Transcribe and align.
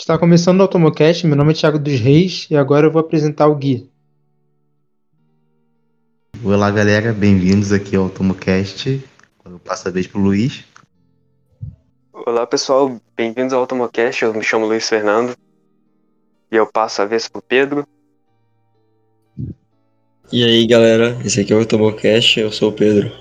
Está 0.00 0.16
começando 0.18 0.60
o 0.60 0.62
Automocast, 0.62 1.26
meu 1.26 1.36
nome 1.36 1.52
é 1.52 1.54
Thiago 1.54 1.78
dos 1.78 2.00
Reis 2.00 2.46
e 2.50 2.56
agora 2.56 2.86
eu 2.86 2.90
vou 2.90 3.00
apresentar 3.00 3.48
o 3.48 3.54
Gui. 3.54 3.86
Olá 6.42 6.70
galera, 6.70 7.12
bem-vindos 7.12 7.70
aqui 7.70 7.94
ao 7.96 8.04
Automocast. 8.04 8.98
Eu 9.44 9.58
passo 9.58 9.88
a 9.88 9.90
vez 9.90 10.06
pro 10.06 10.18
Luiz. 10.18 10.64
Olá 12.14 12.46
pessoal, 12.46 12.98
bem-vindos 13.14 13.52
ao 13.52 13.60
Automocast, 13.60 14.22
eu 14.24 14.32
me 14.32 14.42
chamo 14.42 14.64
Luiz 14.64 14.88
Fernando 14.88 15.36
e 16.50 16.56
eu 16.56 16.66
passo 16.66 17.02
a 17.02 17.04
vez 17.04 17.28
pro 17.28 17.42
Pedro. 17.42 17.86
E 20.32 20.42
aí 20.42 20.66
galera, 20.66 21.18
esse 21.26 21.42
aqui 21.42 21.52
é 21.52 21.56
o 21.56 21.58
Automocast, 21.58 22.40
eu 22.40 22.50
sou 22.50 22.70
o 22.70 22.72
Pedro. 22.72 23.12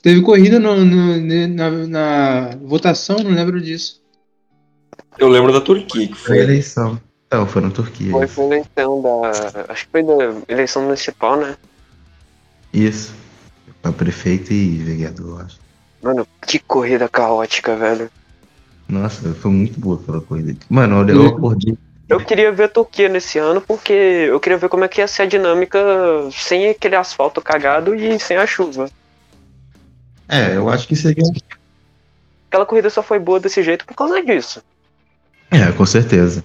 Teve 0.00 0.22
corrida 0.22 0.60
no- 0.60 0.84
no- 0.84 1.48
na, 1.48 1.70
na 1.88 2.56
votação, 2.62 3.18
não 3.18 3.32
lembro 3.32 3.60
disso. 3.60 4.00
Eu 5.18 5.28
lembro 5.28 5.52
da 5.52 5.60
Turquia, 5.60 6.08
que 6.08 6.14
Foi 6.14 6.36
foi. 6.36 6.38
eleição. 6.38 7.00
Não, 7.32 7.46
foi 7.46 7.62
na 7.62 7.70
Turquia. 7.70 8.10
Foi 8.10 8.26
foi 8.26 8.44
eleição 8.46 9.02
da. 9.02 9.30
Acho 9.68 9.84
que 9.84 9.90
foi 9.92 10.02
da 10.02 10.14
eleição 10.48 10.82
municipal, 10.82 11.36
né? 11.36 11.56
Isso. 12.72 13.14
Pra 13.82 13.92
prefeito 13.92 14.52
e 14.52 14.76
vereador, 14.76 15.40
eu 15.40 15.46
acho. 15.46 15.58
Mano, 16.02 16.26
que 16.46 16.58
corrida 16.58 17.08
caótica, 17.08 17.76
velho. 17.76 18.10
Nossa, 18.88 19.32
foi 19.34 19.50
muito 19.50 19.78
boa 19.78 20.00
aquela 20.02 20.20
corrida. 20.20 20.56
Mano, 20.68 20.98
olha, 20.98 21.12
eu 21.12 21.26
acordei. 21.26 21.76
Eu 22.08 22.18
queria 22.18 22.50
ver 22.50 22.64
a 22.64 22.68
Turquia 22.68 23.08
nesse 23.08 23.38
ano 23.38 23.60
porque 23.60 23.92
eu 23.92 24.40
queria 24.40 24.58
ver 24.58 24.68
como 24.68 24.82
é 24.82 24.88
que 24.88 25.00
ia 25.00 25.06
ser 25.06 25.22
a 25.22 25.26
dinâmica 25.26 25.78
sem 26.32 26.68
aquele 26.68 26.96
asfalto 26.96 27.40
cagado 27.40 27.94
e 27.94 28.18
sem 28.18 28.36
a 28.36 28.46
chuva. 28.46 28.90
É, 30.28 30.56
eu 30.56 30.68
acho 30.68 30.88
que 30.88 30.96
seria. 30.96 31.22
Aquela 32.48 32.66
corrida 32.66 32.90
só 32.90 33.00
foi 33.00 33.20
boa 33.20 33.38
desse 33.38 33.62
jeito 33.62 33.86
por 33.86 33.94
causa 33.94 34.20
disso. 34.24 34.60
É, 35.50 35.72
com 35.72 35.84
certeza. 35.86 36.42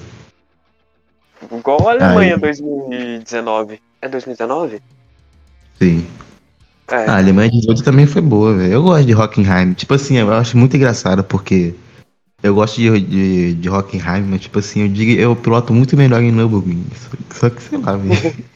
Igual 1.51 1.87
a 1.87 1.91
Alemanha 1.91 2.35
Aí. 2.35 2.39
2019. 2.41 3.79
É 4.01 4.07
2019? 4.07 4.81
Sim. 5.79 6.07
É. 6.87 6.95
Ah, 7.07 7.13
a 7.13 7.17
Alemanha 7.17 7.49
de 7.49 7.59
18 7.59 7.83
também 7.83 8.05
foi 8.07 8.21
boa, 8.21 8.55
velho. 8.55 8.73
Eu 8.73 8.83
gosto 8.83 9.05
de 9.05 9.13
Hockenheim. 9.15 9.73
Tipo 9.73 9.93
assim, 9.93 10.17
eu 10.17 10.31
acho 10.33 10.57
muito 10.57 10.75
engraçado 10.75 11.23
porque 11.23 11.73
eu 12.41 12.53
gosto 12.55 12.77
de, 12.77 12.99
de, 13.01 13.53
de 13.55 13.69
Hockenheim, 13.69 14.23
mas 14.23 14.41
tipo 14.41 14.59
assim, 14.59 14.81
eu 14.81 14.87
digo, 14.87 15.19
eu 15.19 15.35
piloto 15.35 15.73
muito 15.73 15.95
melhor 15.97 16.21
em 16.21 16.31
Nürburgring. 16.31 16.85
Só, 16.95 17.39
só 17.39 17.49
que 17.49 17.61
sei 17.61 17.77
lá, 17.79 17.95
velho. 17.97 18.15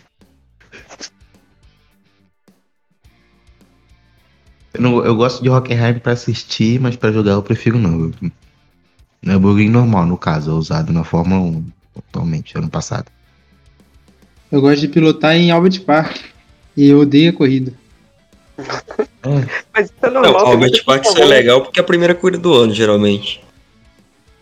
Eu, 4.73 4.81
não- 4.81 5.03
eu 5.03 5.15
gosto 5.15 5.41
de 5.41 5.49
Hockenheim 5.49 5.97
pra 5.99 6.13
assistir, 6.13 6.79
mas 6.79 6.95
pra 6.95 7.11
jogar 7.11 7.31
eu 7.31 7.41
prefiro 7.43 7.79
Nürburgring. 7.79 8.31
Nürburgring 9.21 9.69
normal, 9.69 10.05
no 10.05 10.17
caso, 10.17 10.51
é 10.51 10.53
usado 10.53 10.93
na 10.93 11.03
Fórmula 11.03 11.41
1 11.41 11.65
atualmente, 11.97 12.57
ano 12.57 12.69
passado. 12.69 13.05
Eu 14.51 14.61
gosto 14.61 14.81
de 14.81 14.87
pilotar 14.87 15.35
em 15.35 15.51
Albert 15.51 15.81
Park 15.81 16.17
e 16.75 16.89
eu 16.89 16.99
odeio 16.99 17.29
a 17.29 17.33
corrida. 17.33 17.73
Mas 19.73 19.85
isso 19.85 19.93
é 20.01 20.09
Não, 20.09 20.21
normal. 20.21 20.41
o 20.41 20.45
tem 20.45 20.53
Albert 20.53 20.85
Park 20.85 21.05
gente 21.05 21.21
é 21.21 21.25
legal 21.25 21.61
porque 21.61 21.79
é 21.79 21.83
a 21.83 21.85
primeira 21.85 22.15
corrida 22.15 22.39
do 22.39 22.53
ano, 22.53 22.73
geralmente. 22.73 23.43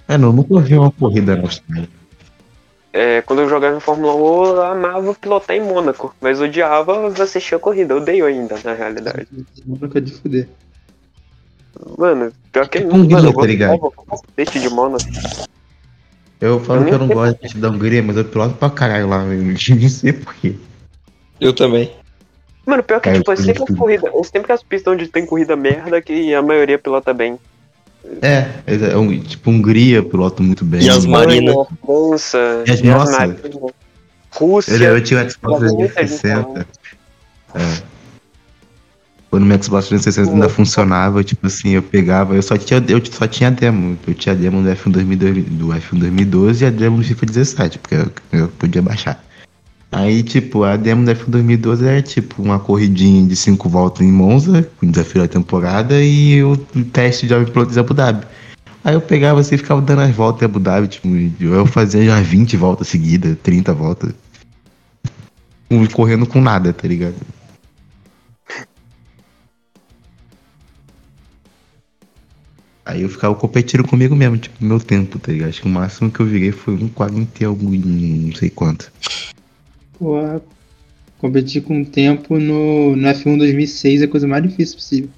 É, 0.08 0.17
não, 0.17 0.31
nunca 0.31 0.59
vi 0.61 0.78
uma 0.78 0.92
corrida 0.92 1.36
na 1.36 1.42
Austrália. 1.44 1.89
É, 2.94 3.22
quando 3.22 3.39
eu 3.44 3.50
jogava 3.50 3.75
em 3.75 3.80
Fórmula 3.80 4.16
1, 4.16 4.45
eu 4.55 4.61
amava 4.64 5.14
pilotar 5.14 5.55
em 5.55 5.61
Mônaco, 5.61 6.16
mas 6.22 6.39
odiava 6.39 7.08
assistir 7.22 7.55
a 7.55 7.59
corrida. 7.59 7.94
Eu 7.94 7.98
odeio 7.98 8.25
ainda, 8.25 8.55
na 8.64 8.73
realidade. 8.73 9.28
Nunca 9.66 10.00
de 10.00 10.14
fuder. 10.14 10.48
Mano, 11.97 12.31
pior 12.52 12.67
que 12.70 12.78
É 12.80 12.81
não, 12.81 12.89
com 12.92 12.97
mano, 12.97 13.08
guia, 13.08 13.17
eu 13.30 13.33
tá 13.33 13.45
ligado? 13.45 13.80
cacete 14.09 14.59
de 14.59 14.70
Mônaco. 14.70 15.06
Eu 16.39 16.59
falo 16.59 16.81
Eu 16.81 16.86
que 16.88 16.94
eu 16.94 17.00
não 17.00 17.08
gosto 17.08 17.47
de 17.47 17.58
dar 17.58 17.70
Hungria, 17.72 18.03
mas 18.03 18.16
eu 18.17 18.25
piloto 18.25 18.56
pra 18.56 18.70
caralho 18.70 19.08
lá, 19.09 19.23
eu 19.23 19.42
não 19.80 19.89
sei 19.89 20.14
porquê. 20.14 20.55
Eu 21.42 21.53
também. 21.53 21.92
Mano, 22.66 22.83
pior 22.83 22.99
que, 22.99 23.10
É, 23.10 23.14
tipo, 23.14 23.32
é 23.32 23.36
sempre 23.36 23.64
as 23.64 23.76
corridas, 23.77 24.11
é 24.14 24.23
sempre 24.23 24.52
as 24.52 24.61
pistas 24.61 24.93
onde 24.93 25.08
tem 25.08 25.26
corrida 25.26 25.55
merda 25.55 26.02
que 26.02 26.33
a 26.33 26.42
maioria 26.42 26.77
pilota 26.77 27.14
bem. 27.14 27.39
É, 28.21 28.49
é, 28.67 28.92
é 28.93 28.98
um, 28.98 29.20
tipo 29.20 29.49
Hungria, 29.49 30.04
piloto 30.04 30.43
muito 30.43 30.64
bem. 30.64 30.82
E 30.82 30.89
as 30.89 31.05
Marina. 31.05 31.52
Alemanha, 31.52 31.67
França, 31.86 32.64
E 32.66 32.71
as- 32.71 32.80
e 32.80 32.89
as 32.89 32.98
nossa. 32.98 33.11
Marina, 33.20 33.37
Rússia. 34.33 34.73
Eu, 34.76 34.95
eu 34.98 35.04
tinha 35.04 35.26
o 35.26 35.30
Xbox 35.30 35.61
Já 35.61 35.67
vi 35.67 35.73
muita 35.73 36.05
gente 36.08 36.21
360. 36.21 36.67
É. 37.55 37.96
Quando 39.30 39.43
o 39.43 39.45
meu 39.45 39.61
Xbox 39.61 39.88
360 39.88 40.32
ainda 40.32 40.49
funcionava, 40.49 41.23
tipo 41.23 41.48
assim, 41.48 41.71
eu 41.71 41.83
pegava, 41.83 42.33
eu 42.33 42.42
só 42.42 42.58
tinha, 42.58 42.83
eu 42.88 43.02
só 43.05 43.27
tinha 43.27 43.52
demo. 43.52 43.98
Eu 44.08 44.14
tinha 44.14 44.33
demo 44.33 44.64
do 44.64 44.70
F1 44.70 44.92
2012, 44.92 45.42
do 45.42 45.67
F1 45.67 45.99
2012 45.99 46.64
e 46.64 46.67
a 46.67 46.70
demo 46.70 46.98
do 46.98 47.04
FIFA 47.04 47.26
17, 47.26 47.80
porque 47.80 47.95
eu, 47.95 48.11
eu 48.32 48.48
podia 48.48 48.82
baixar. 48.82 49.21
Aí, 49.92 50.23
tipo, 50.23 50.64
a 50.64 50.77
demo 50.77 51.05
do 51.05 51.11
F1 51.11 51.26
2012 51.27 51.86
era 51.86 52.02
tipo 52.02 52.42
uma 52.42 52.60
corridinha 52.60 53.26
de 53.27 53.36
5 53.36 53.67
voltas 53.67 54.05
em 54.05 54.11
Monza, 54.11 54.70
com 54.80 54.89
desafio 54.89 55.21
da 55.21 55.27
temporada, 55.27 56.02
e 56.02 56.42
o 56.43 56.58
teste 56.93 57.27
de 57.27 57.45
piloto 57.52 57.71
de 57.71 57.80
Abu 57.80 57.93
Dhabi. 57.93 58.26
Aí 58.83 58.93
eu 58.93 59.02
pegava 59.02 59.42
assim 59.42 59.55
e 59.55 59.58
ficava 59.58 59.82
dando 59.82 60.02
as 60.02 60.16
voltas 60.16 60.42
em 60.42 60.45
Abu 60.45 60.60
Dhabi, 60.60 60.87
tipo, 60.87 61.08
eu 61.42 61.66
fazia 61.66 62.05
já 62.05 62.21
20 62.21 62.55
voltas 62.55 62.87
seguidas, 62.87 63.37
30 63.43 63.73
voltas. 63.73 64.14
Correndo 65.92 66.26
com 66.26 66.39
nada, 66.39 66.71
tá 66.71 66.87
ligado? 66.87 67.16
Aí 72.87 73.02
eu 73.02 73.09
ficava 73.09 73.36
competindo 73.36 73.86
comigo 73.86 74.15
mesmo, 74.15 74.37
tipo, 74.37 74.64
meu 74.64 74.80
tempo, 74.80 75.20
tá 75.20 75.31
ligado? 75.31 75.49
Acho 75.49 75.61
que 75.61 75.67
o 75.67 75.71
máximo 75.71 76.09
que 76.09 76.21
eu 76.21 76.25
virei 76.25 76.52
foi 76.53 76.73
um 76.75 76.87
40 76.87 77.43
e 77.43 77.45
algum, 77.45 77.70
não 77.70 78.33
sei 78.33 78.49
quanto. 78.49 78.89
Porra, 79.99 80.42
competir 81.17 81.64
com 81.64 81.81
o 81.81 81.86
tempo 81.86 82.39
no, 82.39 82.95
no 82.95 83.08
F1 83.09 83.37
2006 83.37 84.02
é 84.02 84.05
a 84.05 84.08
coisa 84.08 84.25
mais 84.25 84.42
difícil 84.43 84.75
possível. 84.77 85.09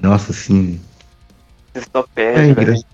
Nossa, 0.00 0.30
assim. 0.32 0.78
Você 1.74 1.84
só 1.92 2.00
É, 2.00 2.04
perde, 2.14 2.50
engra- 2.50 2.64
velho. 2.64 2.84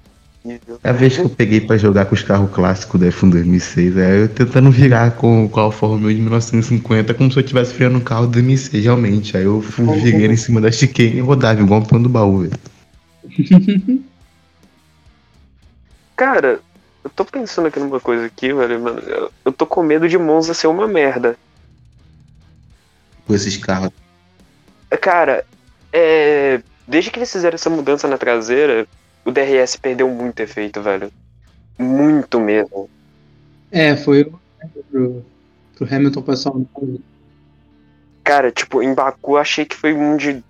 a 0.83 0.93
vez 0.93 1.15
que 1.17 1.21
eu 1.23 1.29
peguei 1.29 1.61
pra 1.61 1.77
jogar 1.77 2.07
com 2.07 2.15
os 2.15 2.23
carros 2.23 2.51
clássicos 2.53 2.99
da 3.01 3.09
F1 3.09 3.31
2006, 3.31 3.97
é 3.99 4.23
eu 4.23 4.29
tentando 4.29 4.71
virar 4.71 5.11
com, 5.13 5.47
com 5.49 5.61
a 5.61 5.65
Alfa 5.65 5.87
Romeo 5.87 6.09
de 6.15 6.21
1950 6.21 7.13
como 7.15 7.31
se 7.31 7.39
eu 7.39 7.43
estivesse 7.43 7.75
freando 7.75 7.99
um 7.99 8.01
carro 8.01 8.27
de 8.27 8.33
2006, 8.33 8.83
realmente. 8.85 9.37
Aí 9.37 9.45
eu 9.45 9.61
fui 9.61 9.85
virando 10.01 10.33
em 10.33 10.37
cima 10.37 10.61
da 10.61 10.71
chicane 10.73 11.17
e 11.17 11.21
rodava 11.21 11.61
igual 11.61 11.81
um 11.81 11.85
pão 11.85 12.01
do 12.03 12.09
baú, 12.09 12.39
velho. 12.39 12.53
Cara, 16.17 16.61
eu 17.05 17.11
tô 17.11 17.25
pensando 17.25 17.69
aqui 17.69 17.79
numa 17.79 18.01
coisa 18.01 18.27
aqui, 18.27 18.53
velho, 18.53 18.81
mano. 18.81 19.01
Eu, 19.01 19.33
eu 19.45 19.53
tô 19.53 19.67
com 19.67 19.83
medo 19.83 20.09
de 20.09 20.17
Monza 20.19 20.55
ser 20.55 20.67
uma 20.67 20.89
merda. 20.89 21.37
Com 23.27 23.35
esses 23.35 23.57
carros. 23.57 23.91
Cara, 25.01 25.45
é. 25.93 26.61
Desde 26.89 27.11
que 27.11 27.19
eles 27.19 27.33
fizeram 27.33 27.57
essa 27.57 27.69
mudança 27.69 28.07
na 28.07 28.17
traseira, 28.17 28.87
o 29.25 29.33
DRS 29.33 29.77
perdeu 29.79 30.09
muito 30.09 30.41
efeito, 30.41 30.81
velho. 30.81 31.11
Muito 31.79 32.39
mesmo. 32.41 32.89
É, 33.73 33.97
foi 33.97 34.23
o- 34.23 34.41
pro, 34.91 35.27
pro 35.75 35.95
Hamilton 35.95 36.23
passar 36.23 36.51
um 36.51 36.65
Cara, 38.23 38.51
tipo, 38.51 38.83
em 38.83 38.95
Baku 38.95 39.33
eu 39.33 39.39
achei 39.39 39.65
que 39.65 39.77
foi 39.77 39.93
um 39.93 40.17
de. 40.17 40.43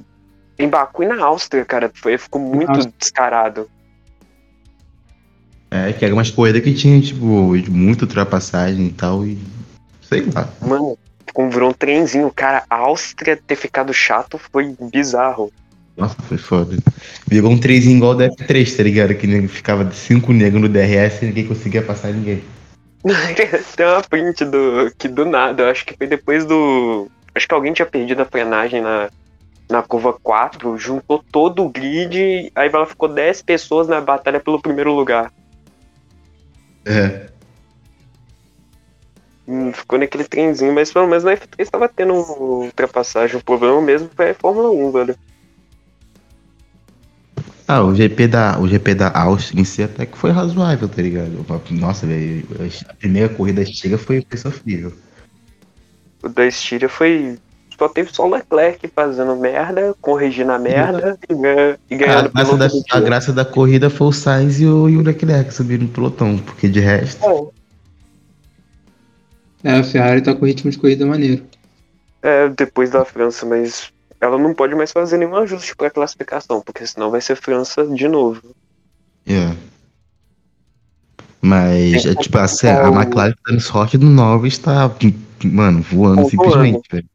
Em 0.59 0.69
Baku 0.69 1.03
e 1.03 1.07
na 1.07 1.23
Áustria, 1.25 1.65
cara, 1.65 1.91
foi, 1.95 2.17
ficou 2.17 2.41
muito 2.41 2.91
descarado. 2.99 3.69
É, 5.71 5.93
que 5.93 6.05
era 6.05 6.15
umas 6.15 6.31
corridas 6.31 6.63
que 6.63 6.73
tinha, 6.73 7.01
tipo, 7.01 7.25
muita 7.71 8.05
ultrapassagem 8.05 8.87
e 8.87 8.93
tal, 8.93 9.27
e. 9.27 9.39
Sei 10.01 10.25
lá. 10.33 10.49
Mano, 10.63 10.97
como 11.35 11.51
virou 11.51 11.71
um 11.71 11.73
trenzinho, 11.73 12.33
cara, 12.35 12.65
a 12.71 12.77
Áustria 12.77 13.37
ter 13.37 13.57
ficado 13.57 13.93
chato 13.93 14.39
foi 14.39 14.75
bizarro. 14.93 15.53
Nossa, 15.97 16.17
foi 16.23 16.39
foda. 16.39 16.77
Virou 17.27 17.51
um 17.51 17.59
3 17.59 17.87
igual 17.87 18.15
da 18.15 18.29
F3, 18.29 18.77
tá 18.77 18.83
ligado? 18.83 19.15
Que 19.15 19.49
ficava 19.49 19.85
de 19.85 19.95
5 19.95 20.33
negros 20.33 20.63
no 20.63 20.69
DRS 20.69 21.23
e 21.23 21.27
ninguém 21.27 21.47
conseguia 21.47 21.83
passar 21.83 22.13
ninguém. 22.13 22.43
Tem 23.77 23.87
uma 23.87 24.03
print 24.03 24.45
do. 24.45 24.93
que 24.97 25.09
do 25.09 25.25
nada, 25.25 25.63
eu 25.63 25.71
acho 25.71 25.85
que 25.85 25.97
foi 25.97 26.07
depois 26.07 26.45
do. 26.45 27.09
Acho 27.35 27.47
que 27.47 27.55
alguém 27.55 27.73
tinha 27.73 27.87
perdido 27.87 28.23
a 28.23 28.25
frenagem 28.25 28.81
na, 28.81 29.11
na 29.69 29.83
curva 29.83 30.13
4, 30.13 30.79
juntou 30.79 31.23
todo 31.31 31.65
o 31.65 31.69
grid, 31.69 32.53
aí 32.55 32.71
ela 32.73 32.87
ficou 32.87 33.09
10 33.09 33.43
pessoas 33.43 33.89
na 33.89 34.01
batalha 34.01 34.41
pelo 34.41 34.61
primeiro 34.61 34.93
lugar. 34.93 35.33
É. 36.85 37.29
Hum, 39.47 39.73
ficou 39.73 39.99
naquele 39.99 40.25
trenzinho, 40.25 40.73
mas 40.73 40.93
pelo 40.93 41.07
menos 41.07 41.25
na 41.25 41.33
F3 41.33 41.47
estava 41.59 41.89
tendo 41.89 42.15
ultrapassagem. 42.15 43.37
O 43.37 43.45
problema 43.45 43.81
mesmo 43.81 44.11
foi 44.15 44.31
a 44.31 44.35
Fórmula 44.35 44.71
1, 44.71 44.93
velho. 44.93 45.17
Ah, 47.69 47.83
o 47.83 47.93
GP 47.93 48.29
da, 48.29 48.61
o 48.61 48.69
GP 48.69 48.95
da 48.95 49.11
Áustria 49.19 49.61
em 49.61 49.65
si 49.65 49.83
até 49.83 50.07
que 50.07 50.17
foi 50.17 50.31
razoável, 50.31 50.89
tá 50.89 51.03
ligado? 51.03 51.45
Nossa, 51.71 52.07
velho, 52.07 52.47
a 52.89 52.95
primeira 52.95 53.29
corrida 53.29 53.65
chega 53.65 53.99
foi, 53.99 54.25
foi 54.29 54.39
sofrível. 54.39 54.93
O 56.23 56.29
da 56.29 56.47
Estíria 56.47 56.89
foi 56.89 57.39
só 57.79 57.89
teve 57.89 58.11
só 58.13 58.27
Leclerc 58.27 58.89
fazendo 58.95 59.37
merda, 59.37 59.95
corrigindo 60.01 60.53
a 60.53 60.59
merda 60.59 61.19
e, 61.29 61.35
ganha, 61.35 61.79
e 61.91 61.95
A 61.95 61.99
ganhando 61.99 62.33
graça, 62.33 62.57
da, 62.57 62.97
a 62.97 63.01
graça 63.01 63.33
da 63.33 63.45
corrida 63.45 63.91
foi 63.91 64.07
o 64.07 64.13
Sainz 64.13 64.61
e 64.61 64.67
o, 64.67 64.89
e 64.89 64.97
o 64.97 65.03
Leclerc 65.03 65.53
subindo 65.53 65.83
no 65.83 65.89
pelotão, 65.89 66.39
porque 66.39 66.69
de 66.69 66.81
resto. 66.81 67.25
É, 67.25 67.47
É, 69.71 69.79
a 69.79 69.85
Ferrari 69.85 70.23
tá 70.23 70.35
com 70.35 70.47
ritmo 70.47 70.71
de 70.71 70.79
corrida 70.79 71.05
maneiro. 71.07 71.45
É, 72.23 72.49
depois 72.49 72.91
da 72.91 73.05
França, 73.05 73.45
mas 73.45 73.91
ela 74.21 74.39
não 74.39 74.55
pode 74.55 74.75
mais 74.75 74.93
fazer 74.93 75.19
nenhum 75.19 75.37
ajuste 75.37 75.75
pra 75.77 75.91
classificação, 75.91 76.61
porque 76.61 76.87
senão 76.87 77.11
vai 77.11 77.21
ser 77.21 77.37
França 77.37 77.87
de 77.87 78.09
novo. 78.09 78.41
É. 79.27 79.55
Mas, 81.41 82.05
é, 82.05 82.15
que 82.15 82.23
tipo, 82.23 82.39
a, 82.39 82.49
comprar 82.49 82.87
a 82.87 82.91
o- 82.91 82.95
McLaren 82.95 83.33
tá 83.33 83.39
dando 83.47 83.61
sorte 83.61 83.99
do 83.99 84.07
Norris 84.07 84.59
tá, 84.59 84.91
mano, 85.45 85.83
voando 85.83 86.25
Tá 86.25 86.31
simplesmente, 86.31 86.89
velho. 86.91 87.07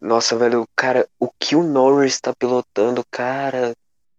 Nossa, 0.00 0.36
velho, 0.36 0.66
cara, 0.74 1.06
o 1.18 1.28
que 1.38 1.54
o 1.54 1.62
Norris 1.62 2.18
tá 2.20 2.32
pilotando, 2.34 3.04
cara. 3.10 3.72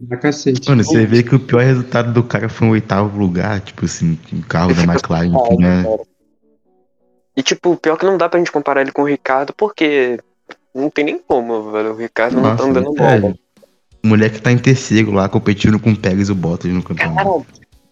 Pra 0.07 0.17
cacete. 0.17 0.69
Mano, 0.69 0.83
você 0.83 1.05
vê 1.05 1.23
que 1.23 1.35
o 1.35 1.39
pior 1.39 1.63
resultado 1.63 2.13
do 2.13 2.23
cara 2.23 2.49
foi 2.49 2.67
um 2.67 2.71
oitavo 2.71 3.17
lugar, 3.17 3.61
tipo 3.61 3.85
assim, 3.85 4.17
o 4.33 4.43
carro 4.43 4.73
da 4.73 4.83
McLaren, 4.83 5.31
que, 5.31 5.57
né? 5.57 5.83
E 7.35 7.41
tipo, 7.41 7.75
pior 7.77 7.97
que 7.97 8.05
não 8.05 8.17
dá 8.17 8.27
pra 8.29 8.39
gente 8.39 8.51
comparar 8.51 8.81
ele 8.81 8.91
com 8.91 9.03
o 9.03 9.07
Ricardo, 9.07 9.53
porque 9.53 10.19
não 10.73 10.89
tem 10.89 11.05
nem 11.05 11.19
como, 11.19 11.71
velho. 11.71 11.93
O 11.93 11.97
Ricardo 11.97 12.35
não 12.35 12.43
tá 12.43 12.49
Nossa, 12.49 12.63
andando 12.65 12.91
é, 12.91 13.19
bola. 13.19 13.35
o 14.03 14.07
moleque 14.07 14.41
tá 14.41 14.51
em 14.51 14.57
terceiro 14.57 15.11
lá, 15.11 15.29
competindo 15.29 15.79
com 15.79 15.91
o 15.91 15.97
Pérez 15.97 16.29
e 16.29 16.31
o 16.31 16.35
Bottas 16.35 16.71
no 16.71 16.83
Cara, 16.83 17.09
campeonato. 17.09 17.45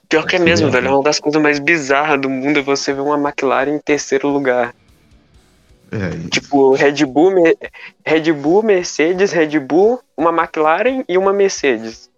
pior 0.07 0.25
que 0.25 0.35
é 0.35 0.39
mesmo, 0.39 0.69
velho. 0.69 0.88
É 0.88 0.92
uma 0.92 1.03
das 1.03 1.19
coisas 1.19 1.42
mais 1.42 1.59
bizarras 1.59 2.19
do 2.21 2.30
mundo 2.30 2.59
é 2.59 2.62
você 2.62 2.94
ver 2.94 3.01
uma 3.01 3.18
McLaren 3.18 3.75
em 3.75 3.80
terceiro 3.80 4.27
lugar. 4.27 4.75
É, 5.91 6.30
Tipo, 6.30 6.74
Red 6.74 7.06
Bull, 7.06 7.33
Red 8.06 8.31
Bull, 8.33 8.63
Mercedes, 8.63 9.31
Red 9.31 9.59
Bull, 9.59 10.00
uma 10.15 10.31
McLaren 10.31 11.03
e 11.07 11.18
uma 11.18 11.33
Mercedes. 11.33 12.09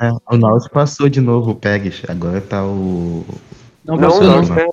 é, 0.00 0.10
o 0.30 0.36
Norris 0.36 0.68
passou 0.68 1.08
de 1.08 1.20
novo 1.20 1.50
o 1.50 1.54
Pérez, 1.54 2.02
agora 2.08 2.40
tá 2.40 2.64
o... 2.64 3.24
Não, 3.84 3.96
Não, 3.96 4.08
passou 4.08 4.22
não, 4.24 4.42
não. 4.42 4.54
né? 4.54 4.68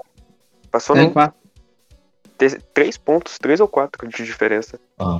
Passou 0.71 0.95
em 0.97 0.99
não. 1.05 1.09
quarto. 1.11 1.35
Te- 2.37 2.59
Três 2.73 2.97
pontos, 2.97 3.37
três 3.39 3.59
ou 3.59 3.67
quatro 3.67 4.07
de 4.07 4.23
diferença. 4.23 4.79
Ó, 4.99 5.19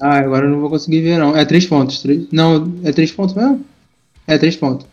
Ah, 0.00 0.18
agora 0.18 0.46
eu 0.46 0.50
não 0.50 0.60
vou 0.60 0.68
conseguir 0.70 1.00
ver 1.02 1.18
não. 1.18 1.36
É 1.36 1.44
três 1.44 1.64
pontos. 1.66 2.02
Três... 2.02 2.26
Não, 2.32 2.72
é 2.82 2.90
três 2.92 3.12
pontos 3.12 3.34
mesmo? 3.36 3.64
É 4.26 4.36
três 4.36 4.56
pontos. 4.56 4.86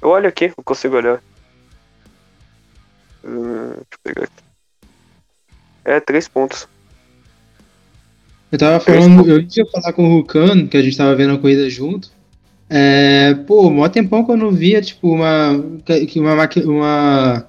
Eu 0.00 0.10
olho 0.10 0.28
aqui, 0.28 0.52
eu 0.56 0.62
consigo 0.64 0.96
olhar. 0.96 1.20
É, 5.90 5.98
três 5.98 6.28
pontos. 6.28 6.68
Eu 8.52 8.58
tava 8.58 8.78
falando, 8.78 9.28
eu 9.28 9.40
ia 9.40 9.66
falar 9.72 9.92
com 9.92 10.04
o 10.04 10.12
Rucano, 10.18 10.68
que 10.68 10.76
a 10.76 10.82
gente 10.82 10.96
tava 10.96 11.16
vendo 11.16 11.34
a 11.34 11.38
corrida 11.38 11.68
junto. 11.68 12.10
É, 12.68 13.34
pô, 13.46 13.68
mó 13.70 13.88
tempão 13.88 14.24
que 14.24 14.30
eu 14.30 14.36
não 14.36 14.52
via, 14.52 14.80
tipo, 14.80 15.12
uma, 15.12 15.60
que 15.84 16.20
uma, 16.20 16.48
uma 16.64 17.46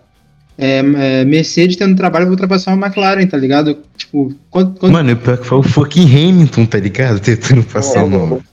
é, 0.58 0.78
é, 0.80 1.26
Mercedes 1.26 1.76
tendo 1.76 1.96
trabalho 1.96 2.26
pra 2.26 2.32
ultrapassar 2.32 2.74
uma 2.74 2.88
McLaren, 2.88 3.28
tá 3.28 3.38
ligado? 3.38 3.78
Tipo, 3.96 4.34
quanto, 4.50 4.80
quanto- 4.80 4.92
Mano, 4.92 5.16
pior 5.16 5.38
que 5.38 5.46
foi 5.46 5.60
o 5.60 5.64
fucking 5.64 6.06
Hamilton, 6.06 6.66
tá 6.66 6.80
ligado? 6.80 7.20
Tentando 7.22 7.64
passar 7.64 8.04
o 8.04 8.10
Norris. 8.10 8.44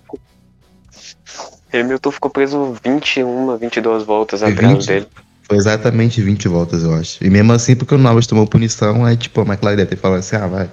Hamilton 1.73 2.11
ficou 2.11 2.31
preso 2.31 2.77
21, 2.85 3.57
22 3.57 4.03
voltas 4.05 4.43
atrás 4.43 4.75
20. 4.75 4.87
dele. 4.87 5.07
Foi 5.49 5.57
exatamente 5.57 6.21
20 6.21 6.47
voltas, 6.47 6.83
eu 6.83 6.95
acho. 6.95 7.25
E 7.25 7.31
mesmo 7.31 7.53
assim, 7.53 7.75
porque 7.75 7.95
o 7.95 7.99
Norris 7.99 8.27
tomou 8.27 8.47
punição, 8.47 9.05
aí 9.05 9.17
tipo, 9.17 9.41
a 9.41 9.45
McLaren 9.45 9.77
deve 9.77 9.91
ter 9.91 9.97
falado 9.97 10.19
assim, 10.19 10.37
ah, 10.37 10.47
vai, 10.47 10.71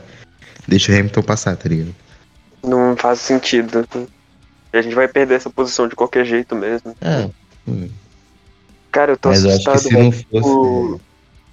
deixa 0.67 0.91
o 0.91 0.95
Hamilton 0.95 1.21
passar, 1.21 1.55
tá 1.55 1.69
ligado? 1.69 1.95
Não 2.61 2.95
faz 2.97 3.19
sentido. 3.19 3.87
A 4.73 4.81
gente 4.81 4.93
vai 4.93 5.07
perder 5.07 5.35
essa 5.35 5.49
posição 5.49 5.87
de 5.87 5.95
qualquer 5.95 6.25
jeito 6.25 6.55
mesmo. 6.55 6.93
É. 6.99 7.29
Cara, 8.91 9.13
eu 9.13 9.17
tô 9.17 9.29
Mas 9.29 9.45
eu 9.45 9.51
assustado, 9.51 9.79
se 9.79 9.89
velho. 9.89 10.03
não 10.03 10.11
fosse... 10.11 10.29
O- 10.49 10.99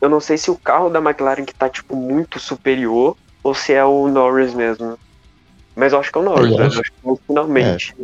Eu 0.01 0.09
não 0.11 0.19
sei 0.21 0.37
se 0.37 0.51
o 0.51 0.57
carro 0.57 0.91
da 0.91 0.99
McLaren 0.99 1.45
que 1.45 1.55
tá, 1.55 1.69
tipo, 1.69 1.95
muito 1.95 2.41
superior 2.41 3.17
ou 3.45 3.55
se 3.55 3.73
é 3.73 3.85
o 3.85 4.09
Norris 4.09 4.53
mesmo. 4.53 4.99
Mas 5.77 5.93
eu 5.93 6.01
acho 6.01 6.11
que 6.11 6.19
é 6.19 6.21
o 6.21 6.25
Norris, 6.25 6.51
Eu 6.51 6.67
acho- 6.67 6.77
Eu 6.79 6.81
acho 6.81 6.91
que 7.21 7.23
finalmente. 7.29 7.95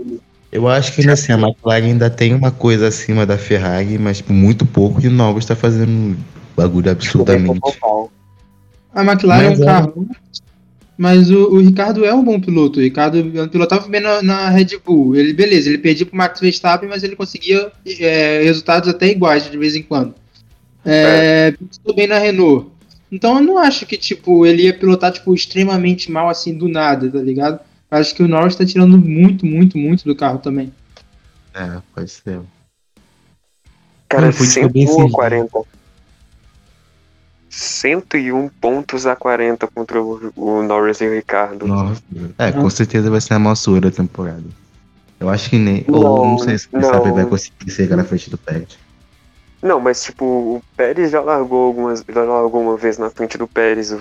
Eu 0.50 0.66
acho 0.66 0.94
que 0.94 1.02
ainda 1.02 1.12
assim, 1.12 1.32
a 1.32 1.38
McLaren 1.38 1.84
ainda 1.84 2.08
tem 2.08 2.34
uma 2.34 2.50
coisa 2.50 2.88
acima 2.88 3.26
da 3.26 3.36
Ferrari, 3.36 3.98
mas 3.98 4.22
muito 4.26 4.64
pouco, 4.64 5.00
e 5.02 5.08
o 5.08 5.10
Norris 5.10 5.44
tá 5.44 5.54
fazendo 5.54 5.90
um 5.90 6.16
bagulho 6.56 6.90
absurdamente. 6.90 7.60
a 8.94 9.04
McLaren 9.04 9.50
Mas 9.50 9.60
é 9.60 9.62
um 9.62 9.62
é. 9.62 9.66
carro. 9.66 10.08
Mas 10.96 11.30
o, 11.30 11.54
o 11.54 11.60
Ricardo 11.60 12.04
é 12.04 12.12
um 12.12 12.24
bom 12.24 12.40
piloto. 12.40 12.80
O 12.80 12.82
Ricardo 12.82 13.22
pilotava 13.50 13.86
bem 13.86 14.00
na, 14.00 14.20
na 14.20 14.48
Red 14.48 14.78
Bull. 14.84 15.14
Ele, 15.14 15.32
beleza, 15.32 15.68
ele 15.68 15.78
perdia 15.78 16.04
pro 16.04 16.16
Max 16.16 16.40
Verstappen, 16.40 16.88
mas 16.88 17.04
ele 17.04 17.14
conseguia 17.14 17.70
é, 18.00 18.42
resultados 18.42 18.88
até 18.88 19.06
iguais 19.06 19.48
de 19.48 19.56
vez 19.56 19.76
em 19.76 19.82
quando. 19.82 20.12
É, 20.84 21.52
pilotou 21.52 21.94
bem 21.94 22.08
na 22.08 22.18
Renault. 22.18 22.66
Então 23.12 23.36
eu 23.36 23.42
não 23.42 23.58
acho 23.58 23.86
que, 23.86 23.96
tipo, 23.96 24.44
ele 24.44 24.64
ia 24.64 24.74
pilotar, 24.74 25.12
tipo, 25.12 25.32
extremamente 25.32 26.10
mal 26.10 26.28
assim 26.28 26.52
do 26.52 26.68
nada, 26.68 27.08
tá 27.08 27.20
ligado? 27.20 27.60
Acho 27.90 28.14
que 28.14 28.22
o 28.22 28.28
Norris 28.28 28.56
tá 28.56 28.66
tirando 28.66 28.98
muito, 28.98 29.46
muito, 29.46 29.78
muito 29.78 30.04
do 30.04 30.14
carro 30.14 30.38
também. 30.38 30.72
É, 31.54 31.80
pode 31.94 32.10
ser. 32.10 32.40
Cara, 34.08 34.26
Não, 34.26 34.32
foi, 34.32 34.46
tipo, 34.46 34.60
101 34.60 34.72
bem 34.72 34.84
a 34.84 34.88
fingido. 34.88 35.12
40. 35.12 35.62
101 37.50 38.48
pontos 38.60 39.06
a 39.06 39.16
40 39.16 39.66
contra 39.68 40.00
o, 40.00 40.32
o 40.36 40.62
Norris 40.62 41.00
e 41.00 41.06
o 41.06 41.14
Ricardo. 41.14 41.66
Nossa. 41.66 42.02
É, 42.38 42.52
com 42.52 42.68
certeza 42.70 43.10
vai 43.10 43.20
ser 43.20 43.34
a 43.34 43.38
maior 43.38 43.54
sua 43.54 43.80
da 43.80 43.90
temporada. 43.90 44.44
Eu 45.18 45.28
acho 45.28 45.50
que 45.50 45.58
nem. 45.58 45.84
ou 45.88 46.00
Não, 46.00 46.30
não 46.32 46.38
sei 46.38 46.58
se 46.58 46.66
o 46.66 46.70
não. 46.72 46.80
Verstappen 46.80 47.12
vai 47.12 47.26
conseguir 47.26 47.70
chegar 47.70 47.96
na 47.96 48.04
frente 48.04 48.30
do 48.30 48.38
Pérez. 48.38 48.78
Não, 49.60 49.80
mas 49.80 50.04
tipo, 50.04 50.24
o 50.24 50.62
Pérez 50.76 51.10
já 51.10 51.20
largou 51.20 51.66
algumas. 51.66 52.04
Já 52.08 52.22
largou 52.22 52.62
uma 52.62 52.76
vez 52.76 52.98
na 52.98 53.10
frente 53.10 53.36
do 53.36 53.48
Pérez. 53.48 53.96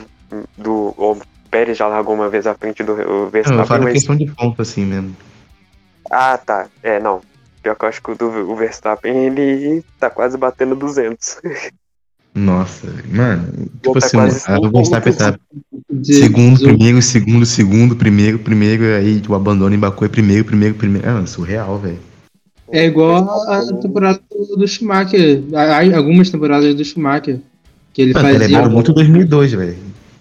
Do, 0.58 0.94
o 0.98 1.18
Pérez 1.50 1.78
já 1.78 1.88
largou 1.88 2.14
uma 2.16 2.30
vez 2.30 2.46
à 2.48 2.54
frente 2.54 2.84
do 2.84 2.94
o 2.94 2.96
Não, 2.96 3.04
eu 3.24 3.30
Verstappen, 3.30 3.66
falo 3.66 3.84
mas. 3.84 3.94
questão 3.94 4.16
de 4.16 4.26
ponto 4.28 4.62
assim 4.62 4.86
mesmo. 4.86 5.16
Ah, 6.12 6.38
tá. 6.38 6.68
É, 6.84 7.00
não. 7.00 7.22
Pior 7.64 7.76
que 7.76 7.84
eu 7.86 7.90
acho 7.90 8.02
que 8.02 8.12
o 8.12 8.16
do 8.16 8.26
o 8.52 8.56
Verstappen, 8.56 9.26
ele 9.26 9.84
tá 10.00 10.10
quase 10.10 10.38
batendo 10.38 10.76
200. 10.76 11.38
Nossa, 12.34 12.88
mano. 13.12 13.52
Tipo 13.82 14.00
Tá 14.00 14.06
assim, 14.06 14.18
quase 14.18 14.44
a- 14.52 14.60
o 14.60 14.70
Verstappen 14.72 15.14
tá 15.14 15.40
De- 15.90 16.14
segundo, 16.14 16.58
de- 16.60 16.64
primeiro, 16.66 17.02
segundo, 17.02 17.46
segundo, 17.46 17.96
primeiro, 17.96 18.38
primeiro, 18.40 18.84
aí 18.96 19.22
o 19.28 19.34
abandono 19.34 19.74
em 19.74 19.80
Baku 19.80 20.06
é 20.06 20.08
primeiro, 20.10 20.46
primeiro, 20.46 20.76
primeiro. 20.76 21.08
É, 21.08 21.12
mano, 21.12 21.28
surreal, 21.28 21.80
velho. 21.80 22.00
É 22.72 22.86
igual 22.86 23.28
a 23.50 23.62
temporada 23.82 24.20
do, 24.58 24.68
Schumacher. 24.68 25.42
Há 25.56 25.98
algumas 25.98 26.30
temporadas 26.30 26.76
do 26.76 26.84
Schumacher. 26.86 27.40
Que 27.94 28.02
ele 28.04 28.14
Mano, 28.14 28.28
fazia. 28.28 28.40
lembraram 28.48 28.70
muito 28.72 28.94
2002, 28.94 29.54
velho. 29.54 29.76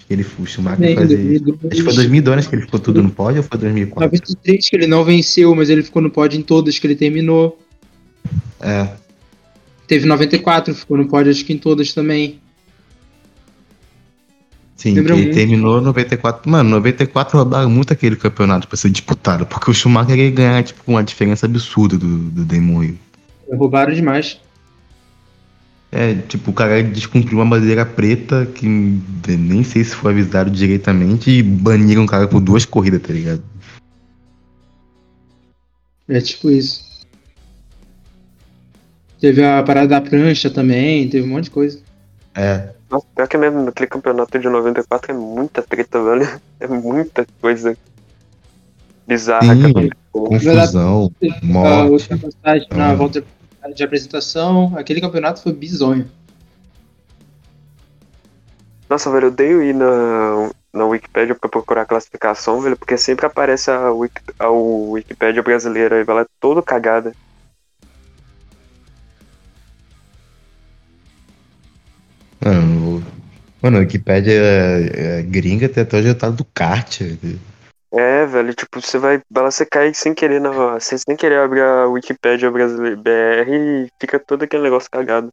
Que 0.06 0.14
ele, 0.14 0.26
o 0.38 0.46
Schumacher 0.46 0.78
Bem. 0.78 0.94
2002. 0.94 1.58
Acho 1.64 1.76
que 1.76 1.82
foi 1.82 1.94
2002 1.94 2.36
né, 2.36 2.48
que 2.48 2.54
ele 2.56 2.62
ficou 2.62 2.78
tudo 2.78 3.02
no 3.02 3.10
pódio 3.10 3.42
ou 3.42 3.48
foi 3.48 3.58
2004? 3.58 4.04
93 4.04 4.68
que 4.70 4.76
ele 4.76 4.86
não 4.86 5.04
venceu, 5.04 5.54
mas 5.54 5.68
ele 5.68 5.82
ficou 5.82 6.00
no 6.00 6.10
pódio 6.10 6.38
em 6.38 6.42
todas 6.42 6.78
que 6.78 6.86
ele 6.86 6.94
terminou. 6.94 7.58
É. 8.60 8.88
Teve 9.86 10.06
94, 10.06 10.75
ficou 10.75 10.96
no 10.96 11.08
pódio 11.08 11.30
acho 11.30 11.44
que 11.44 11.52
em 11.52 11.58
todas 11.58 11.92
também. 11.92 12.40
Sim, 14.76 14.94
Lembra 14.94 15.14
ele 15.14 15.22
muito. 15.22 15.34
terminou 15.34 15.80
94. 15.80 16.50
Mano, 16.50 16.70
94 16.70 17.38
roubaram 17.38 17.70
muito 17.70 17.92
aquele 17.92 18.14
campeonato 18.14 18.68
pra 18.68 18.76
ser 18.76 18.90
disputado, 18.90 19.46
porque 19.46 19.70
o 19.70 19.75
Schumacher 19.75 20.18
ia 20.18 20.30
ganhar, 20.30 20.62
tipo, 20.62 20.82
uma 20.86 21.02
diferença 21.02 21.46
absurda 21.46 21.96
do, 21.96 22.18
do 22.18 22.54
Hill. 22.54 22.98
Roubaram 23.50 23.94
demais. 23.94 24.38
É, 25.90 26.14
tipo, 26.14 26.50
o 26.50 26.54
cara 26.54 26.82
descumpriu 26.82 27.38
uma 27.38 27.46
bandeira 27.46 27.86
preta 27.86 28.44
que 28.44 28.66
nem 28.66 29.62
sei 29.62 29.84
se 29.84 29.94
foi 29.94 30.12
avisado 30.12 30.50
diretamente 30.50 31.30
e 31.30 31.42
baniram 31.42 32.04
o 32.04 32.06
cara 32.06 32.26
por 32.26 32.40
duas 32.40 32.64
corridas, 32.64 33.00
tá 33.02 33.12
ligado? 33.12 33.42
É 36.08 36.20
tipo 36.20 36.50
isso. 36.50 36.84
Teve 39.20 39.44
a 39.44 39.62
parada 39.62 39.88
da 39.88 40.00
prancha 40.00 40.50
também, 40.50 41.08
teve 41.08 41.26
um 41.26 41.30
monte 41.30 41.44
de 41.44 41.50
coisa. 41.50 41.80
É. 42.34 42.68
Nossa, 42.90 43.06
pior 43.14 43.26
que 43.26 43.38
mesmo 43.38 43.62
naquele 43.64 43.88
campeonato 43.88 44.38
de 44.38 44.48
94 44.48 45.10
é 45.10 45.14
muita 45.14 45.62
treta, 45.62 46.02
velho. 46.02 46.28
É 46.58 46.66
muita 46.66 47.26
coisa 47.38 47.76
bizarra 49.06 49.54
Sim. 49.54 49.90
Confusão, 50.10 51.12
A 51.22 51.44
morte. 51.44 52.08
na 52.74 52.94
volta 52.94 53.22
de 53.75 53.85
apresentação, 53.85 54.76
aquele 54.76 55.00
campeonato 55.00 55.42
foi 55.42 55.52
bizonho. 55.52 56.11
Nossa, 58.88 59.11
velho, 59.11 59.26
eu 59.26 59.30
odeio 59.30 59.62
ir 59.62 59.75
na, 59.75 60.50
na 60.73 60.87
Wikipedia 60.87 61.35
pra 61.35 61.49
procurar 61.49 61.82
a 61.82 61.87
classificação, 61.87 62.61
velho, 62.61 62.76
porque 62.76 62.96
sempre 62.96 63.26
aparece 63.26 63.70
a, 63.70 63.90
Wiki, 63.90 64.20
a 64.38 64.49
Wikipedia 64.49 65.42
brasileira 65.42 66.00
e 66.00 66.04
ela 66.08 66.23
é 66.23 66.26
toda 66.40 66.62
cagada. 66.62 67.12
Mano, 72.44 73.04
Mano, 73.61 73.78
a 73.78 73.80
Wikipédia 73.80 74.32
é, 74.32 75.18
é, 75.18 75.23
gringa 75.23 75.68
tem 75.68 75.82
até 75.82 75.96
o 75.96 76.00
resultado 76.00 76.37
do 76.37 76.44
kart. 76.44 77.00
É, 77.92 78.26
velho, 78.26 78.52
tipo, 78.54 78.80
você 78.80 78.98
vai. 78.98 79.20
Você 79.30 79.64
cai 79.64 79.94
sem 79.94 80.12
querer 80.14 80.40
na. 80.40 80.50
Você 80.74 80.98
sem 80.98 81.16
querer 81.16 81.38
abrir 81.38 81.62
a 81.62 81.86
Wikipédia 81.86 82.50
brasileira 82.50 82.96
BR 82.96 83.86
e 83.86 83.88
fica 84.00 84.18
todo 84.18 84.42
aquele 84.42 84.64
negócio 84.64 84.90
cagado. 84.90 85.30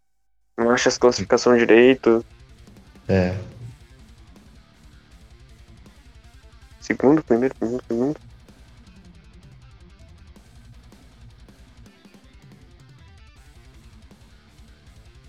Não 0.58 0.70
acha 0.70 0.90
as 0.90 0.98
classificações 0.98 1.60
direito. 1.60 2.24
É. 3.08 3.34
Segundo, 6.80 7.24
primeiro, 7.24 7.56
primeiro, 7.58 7.84
segundo. 7.90 8.16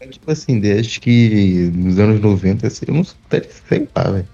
É 0.00 0.08
Tipo 0.08 0.30
assim, 0.30 0.60
desde 0.60 1.00
que 1.00 1.70
nos 1.72 1.98
anos 1.98 2.20
90, 2.20 2.66
assim, 2.66 2.84
eu 2.86 2.94
não 2.94 3.04
sei, 3.04 3.16
sei 3.68 3.88
lá, 3.96 4.10
velho. 4.10 4.33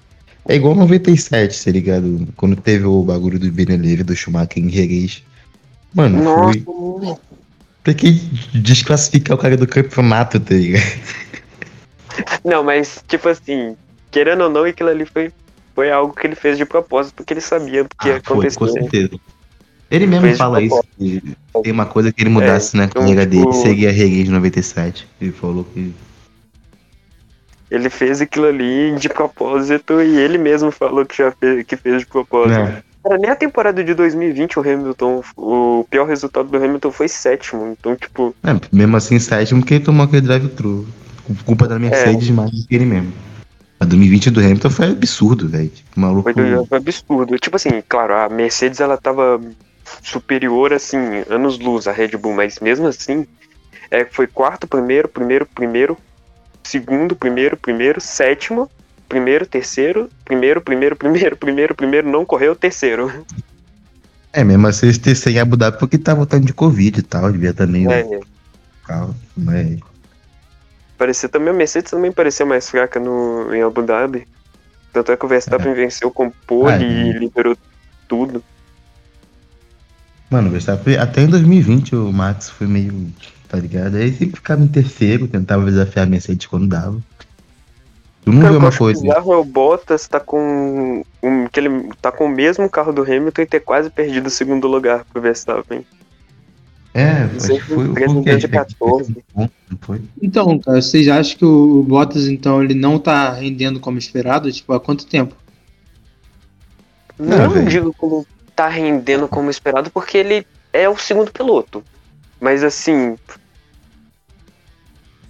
É 0.50 0.57
igual 0.57 0.75
97, 0.75 1.64
tá 1.64 1.71
ligado? 1.71 2.26
Quando 2.37 2.57
teve 2.57 2.85
o 2.85 3.04
bagulho 3.04 3.38
do 3.38 3.50
Beneleve, 3.52 4.02
do 4.02 4.16
Schumacher 4.16 4.59
em 4.59 4.69
Jerez. 4.69 5.23
Mano, 5.95 6.21
Nossa, 6.23 6.59
fui. 6.61 7.14
Pra 7.85 7.95
que 7.95 8.11
desclassificar 8.52 9.37
o 9.37 9.40
cara 9.40 9.57
do 9.57 9.66
campeonato, 9.66 10.40
tá 10.40 10.54
ligado? 10.54 10.83
Não, 12.45 12.64
mas, 12.64 13.04
tipo 13.07 13.28
assim, 13.28 13.76
querendo 14.11 14.42
ou 14.42 14.50
não, 14.50 14.64
aquilo 14.64 14.88
ali 14.88 15.07
foi, 15.07 15.33
foi 15.73 15.92
algo 15.92 16.12
que 16.12 16.26
ele 16.26 16.35
fez 16.35 16.59
de 16.59 16.64
propósito, 16.64 17.14
porque 17.14 17.33
ele 17.33 17.40
sabia 17.40 17.85
do 17.85 17.90
que 17.90 18.09
ia 18.09 18.16
Ah, 18.16 18.21
foi, 18.23 18.50
com 18.50 18.66
certeza. 18.66 19.11
Ele 19.88 20.07
mesmo 20.07 20.26
Fez 20.26 20.38
fala 20.38 20.61
isso. 20.61 20.83
Que 20.99 21.23
tem 21.62 21.73
uma 21.73 21.87
coisa 21.87 22.12
que 22.12 22.23
ele 22.23 22.30
mudasse 22.30 22.76
na 22.76 22.87
então, 22.87 23.02
carreira 23.02 23.25
tipo- 23.25 23.50
dele, 23.50 23.62
seria 23.62 23.92
Reguês 23.92 24.28
97. 24.28 25.07
Ele 25.21 25.30
falou 25.30 25.62
que. 25.62 25.92
Ele 27.71 27.89
fez 27.89 28.21
aquilo 28.21 28.47
ali 28.47 28.97
de 28.97 29.09
propósito 29.09 30.00
e 30.03 30.19
ele 30.19 30.39
mesmo 30.39 30.71
falou 30.71 31.07
que 31.07 31.17
já 31.17 31.31
fez, 31.31 31.65
que 31.65 31.77
fez 31.77 32.00
de 32.00 32.07
propósito. 32.07 32.59
É. 32.59 32.83
Cara, 33.03 33.17
nem 33.17 33.31
a 33.31 33.37
temporada 33.37 33.83
de 33.83 33.95
2020 33.95 34.59
o 34.59 34.62
Hamilton, 34.62 35.23
o 35.37 35.87
pior 35.89 36.07
resultado 36.07 36.49
do 36.49 36.57
Hamilton 36.57 36.91
foi 36.91 37.09
sétimo. 37.09 37.75
Então, 37.79 37.97
tipo, 37.97 38.35
É, 38.43 38.50
mesmo 38.73 38.97
assim, 38.97 39.19
sétimo, 39.19 39.61
porque 39.61 39.75
ele 39.75 39.85
tomou 39.85 40.05
aquele 40.05 40.23
drive-thru. 40.23 40.87
Culpa 41.45 41.69
da 41.69 41.79
Mercedes 41.79 42.29
mais 42.31 42.50
do 42.50 42.67
que 42.67 42.75
ele 42.75 42.85
mesmo. 42.85 43.12
A 43.79 43.85
2020 43.85 44.31
do 44.31 44.41
Hamilton 44.41 44.71
foi 44.71 44.87
absurdo, 44.91 45.49
velho. 45.49 45.69
Tipo, 45.69 46.00
maluco. 46.00 46.31
foi, 46.33 46.67
foi 46.67 46.79
absurdo. 46.79 47.39
Tipo 47.39 47.57
assim, 47.57 47.83
claro, 47.89 48.15
a 48.15 48.29
Mercedes 48.29 48.81
ela 48.81 48.99
tava 48.99 49.41
superior, 50.03 50.73
assim, 50.73 50.99
anos 51.29 51.59
luz 51.59 51.87
à 51.89 51.93
Red 51.93 52.17
Bull, 52.17 52.35
mas 52.35 52.61
mesmo 52.61 52.87
assim, 52.87 53.27
é, 53.91 54.05
foi 54.05 54.27
quarto, 54.27 54.67
primeiro, 54.67 55.09
primeiro, 55.09 55.47
primeiro, 55.47 55.97
segundo, 56.64 57.17
primeiro, 57.17 57.57
primeiro, 57.57 58.00
sétimo, 58.00 58.71
primeiro, 59.09 59.47
terceiro, 59.47 60.09
primeiro, 60.25 60.61
primeiro, 60.61 60.97
primeiro, 60.97 61.37
primeiro, 61.37 61.75
primeiro, 61.75 62.09
não 62.11 62.25
correu, 62.25 62.55
terceiro. 62.55 63.25
É, 64.33 64.45
mesmo 64.45 64.67
assim, 64.67 64.87
eles 64.87 64.99
ter 64.99 65.14
sem 65.17 65.38
Abu 65.40 65.57
Dhabi 65.57 65.79
porque 65.79 65.99
tá 65.99 66.14
voltando 66.14 66.47
de 66.47 66.52
Covid 66.55 67.00
e 67.00 67.02
tal. 67.02 67.33
Devia 67.33 67.52
também. 67.52 67.90
É, 67.93 68.21
Calma, 68.85 69.14
mas. 69.37 69.79
parecia 70.97 71.29
também, 71.29 71.50
a 71.50 71.52
Mercedes 71.52 71.90
também 71.90 72.12
parecia 72.12 72.47
mais 72.47 72.69
fraca 72.71 73.00
no, 73.00 73.52
em 73.55 73.62
Abu 73.62 73.83
Dhabi. 73.83 74.26
Tanto 74.93 75.12
é 75.12 75.17
que 75.17 75.25
o 75.25 75.29
Verstappen 75.29 75.73
venceu 75.75 76.11
com 76.11 76.31
pole 76.47 76.73
Ah, 76.73 76.83
e 76.83 77.11
e- 77.11 77.12
liberou 77.12 77.57
tudo. 78.09 78.43
Mano, 80.31 80.49
o 80.49 80.50
Verstappen, 80.52 80.97
até 80.97 81.23
em 81.23 81.26
2020 81.29 81.95
o 81.97 82.12
Max 82.12 82.50
foi 82.50 82.67
meio. 82.67 83.12
Tá 83.50 83.59
ligado? 83.59 83.97
Aí 83.97 84.12
sempre 84.12 84.37
ficava 84.37 84.62
em 84.62 84.69
terceiro, 84.69 85.26
tentava 85.26 85.64
desafiar 85.64 86.07
a 86.07 86.09
Mercedes 86.09 86.47
quando 86.47 86.69
dava. 86.69 87.00
Tu 88.25 88.30
não 88.33 88.42
Cara, 88.42 88.52
vê 88.52 88.59
que 88.59 88.64
uma 88.64 88.73
coisa. 88.76 89.07
é 89.09 89.19
o 89.19 89.45
Bottas 89.45 90.07
tá 90.07 90.21
com 90.21 91.02
um, 91.21 91.47
que 91.49 91.59
ele 91.59 91.90
tá 92.00 92.12
com 92.12 92.26
o 92.26 92.28
mesmo 92.28 92.71
carro 92.71 92.92
do 92.92 93.02
Hamilton 93.02 93.42
e 93.42 93.47
ter 93.47 93.61
quase 93.61 93.90
perdido 93.90 94.26
o 94.28 94.30
segundo 94.30 94.69
lugar 94.69 95.04
pro 95.04 95.21
Verstappen. 95.21 95.85
É, 96.95 97.25
Não 97.25 97.26
acho 97.26 97.40
sei, 97.40 97.59
que 97.59 97.66
foi, 97.66 97.87
foi 97.87 98.07
o 98.45 98.49
14. 98.50 99.25
Não 99.35 99.50
foi? 99.80 100.00
Então, 100.23 100.59
cara, 100.61 100.80
vocês 100.80 101.09
acham 101.09 101.37
que 101.38 101.45
o 101.45 101.83
Bottas, 101.83 102.28
então, 102.28 102.62
ele 102.62 102.75
não 102.75 102.99
tá 103.00 103.33
rendendo 103.33 103.80
como 103.80 103.99
esperado? 103.99 104.52
Tipo, 104.52 104.75
há 104.75 104.80
quanto 104.80 105.07
tempo? 105.07 105.35
Não, 107.19 107.50
velho. 107.50 107.69
digo 107.69 107.95
como 107.95 108.25
tá 108.54 108.69
rendendo 108.69 109.26
como 109.26 109.50
esperado, 109.50 109.90
porque 109.90 110.19
ele 110.19 110.47
é 110.73 110.88
o 110.88 110.97
segundo 110.97 111.33
piloto. 111.33 111.83
Mas 112.40 112.64
assim, 112.64 113.16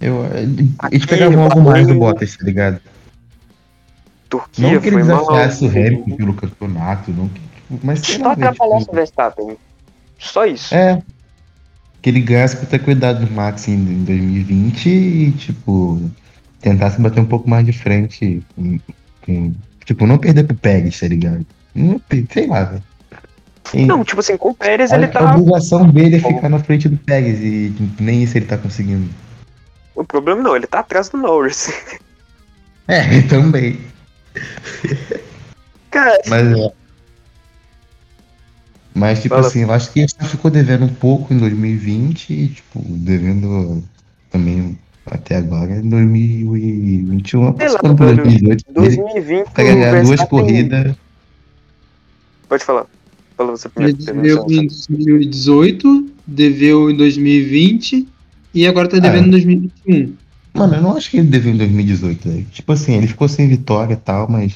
Eu, 0.01 0.25
eles 0.35 0.69
Aqui, 0.79 1.07
pegavam 1.07 1.43
algo 1.43 1.61
mais 1.61 1.85
do 1.87 1.95
Bottas, 1.95 2.35
tá 2.35 2.43
ligado? 2.43 2.79
Turquia 4.29 4.71
Não 4.73 4.81
que 4.81 4.87
ele 4.87 4.97
desafiasse 4.97 5.65
o 5.65 5.69
Hamilton 5.69 6.15
pelo 6.15 6.33
campeonato, 6.33 7.11
não 7.11 7.27
que, 7.27 7.39
tipo, 7.41 7.79
mas 7.85 7.99
Só 7.99 8.31
atrapalhasse 8.31 8.83
o 8.83 8.85
tipo, 8.85 8.95
Verstappen. 8.95 9.57
Só 10.17 10.45
isso. 10.45 10.73
É. 10.73 11.01
Que 12.01 12.09
ele 12.09 12.21
ganhasse 12.21 12.55
por 12.57 12.65
ter 12.65 12.79
cuidado 12.79 13.25
do 13.25 13.31
Max 13.31 13.67
em, 13.67 13.73
em 13.73 14.03
2020 14.03 14.89
e, 14.89 15.31
tipo, 15.33 16.01
tentasse 16.61 16.99
bater 16.99 17.19
um 17.19 17.25
pouco 17.25 17.49
mais 17.49 17.65
de 17.65 17.73
frente. 17.73 18.41
com- 18.55 18.79
com- 19.25 19.53
tipo, 19.85 20.07
não 20.07 20.17
perder 20.17 20.45
pro 20.45 20.55
Pérez, 20.55 20.99
tá 20.99 21.07
ligado? 21.07 21.45
Não, 21.75 22.01
sei 22.31 22.47
lá, 22.47 22.63
velho. 22.63 22.83
E 23.73 23.85
Não, 23.85 24.03
tipo 24.03 24.19
assim, 24.19 24.35
com 24.37 24.49
o 24.49 24.53
Pérez 24.55 24.91
a, 24.91 24.95
ele 24.95 25.05
a 25.05 25.09
tá. 25.09 25.35
obrigação 25.35 25.87
dele 25.87 26.15
é 26.15 26.19
ficar 26.19 26.49
na 26.49 26.59
frente 26.59 26.89
do 26.89 26.97
Pérez 26.97 27.39
e 27.39 27.73
nem 27.99 28.23
isso 28.23 28.37
ele 28.37 28.45
tá 28.45 28.57
conseguindo. 28.57 29.07
O 29.95 30.03
problema 30.03 30.41
não, 30.41 30.55
ele 30.55 30.67
tá 30.67 30.79
atrás 30.79 31.09
do 31.09 31.17
Norris. 31.17 31.71
É, 32.87 33.21
também. 33.27 33.79
Cara, 35.89 36.17
Mas 36.27 36.57
é. 36.57 36.71
Mas, 38.93 39.21
tipo 39.21 39.35
Fala. 39.35 39.47
assim, 39.47 39.61
eu 39.61 39.71
acho 39.71 39.91
que 39.91 40.01
ele 40.01 40.09
só 40.09 40.25
ficou 40.25 40.51
devendo 40.51 40.85
um 40.85 40.93
pouco 40.93 41.33
em 41.33 41.37
2020 41.37 42.29
e, 42.33 42.47
tipo, 42.49 42.79
devendo 42.81 43.83
também 44.29 44.77
até 45.05 45.37
agora 45.37 45.77
em 45.77 45.89
2021. 45.89 47.57
Sei 47.57 47.69
lá, 47.69 47.79
velho. 47.81 47.95
2018, 47.95 48.65
ele 48.67 48.73
2020 48.73 49.47
vai 49.55 49.65
ganhar 49.65 50.03
duas 50.03 50.23
corridas. 50.25 50.95
Pode 52.49 52.63
falar. 52.65 52.85
Fala 53.37 53.51
você 53.51 53.69
Ele 53.77 53.93
primeiro. 53.93 54.45
deveu 54.45 54.63
em 54.63 54.67
2018, 54.67 56.11
deveu 56.27 56.91
em 56.91 56.97
2020 56.97 58.07
e 58.53 58.67
agora 58.67 58.87
tá 58.87 58.99
devendo 58.99 59.23
É. 59.25 59.27
em 59.27 59.31
2021. 59.31 60.13
Mano, 60.53 60.75
eu 60.75 60.81
não 60.81 60.97
acho 60.97 61.09
que 61.09 61.17
ele 61.17 61.27
deveu 61.27 61.53
em 61.53 61.57
2018, 61.57 62.29
velho. 62.29 62.45
Tipo 62.51 62.73
assim, 62.73 62.95
ele 62.95 63.07
ficou 63.07 63.27
sem 63.27 63.47
vitória 63.47 63.93
e 63.93 63.97
tal, 63.97 64.29
mas 64.29 64.53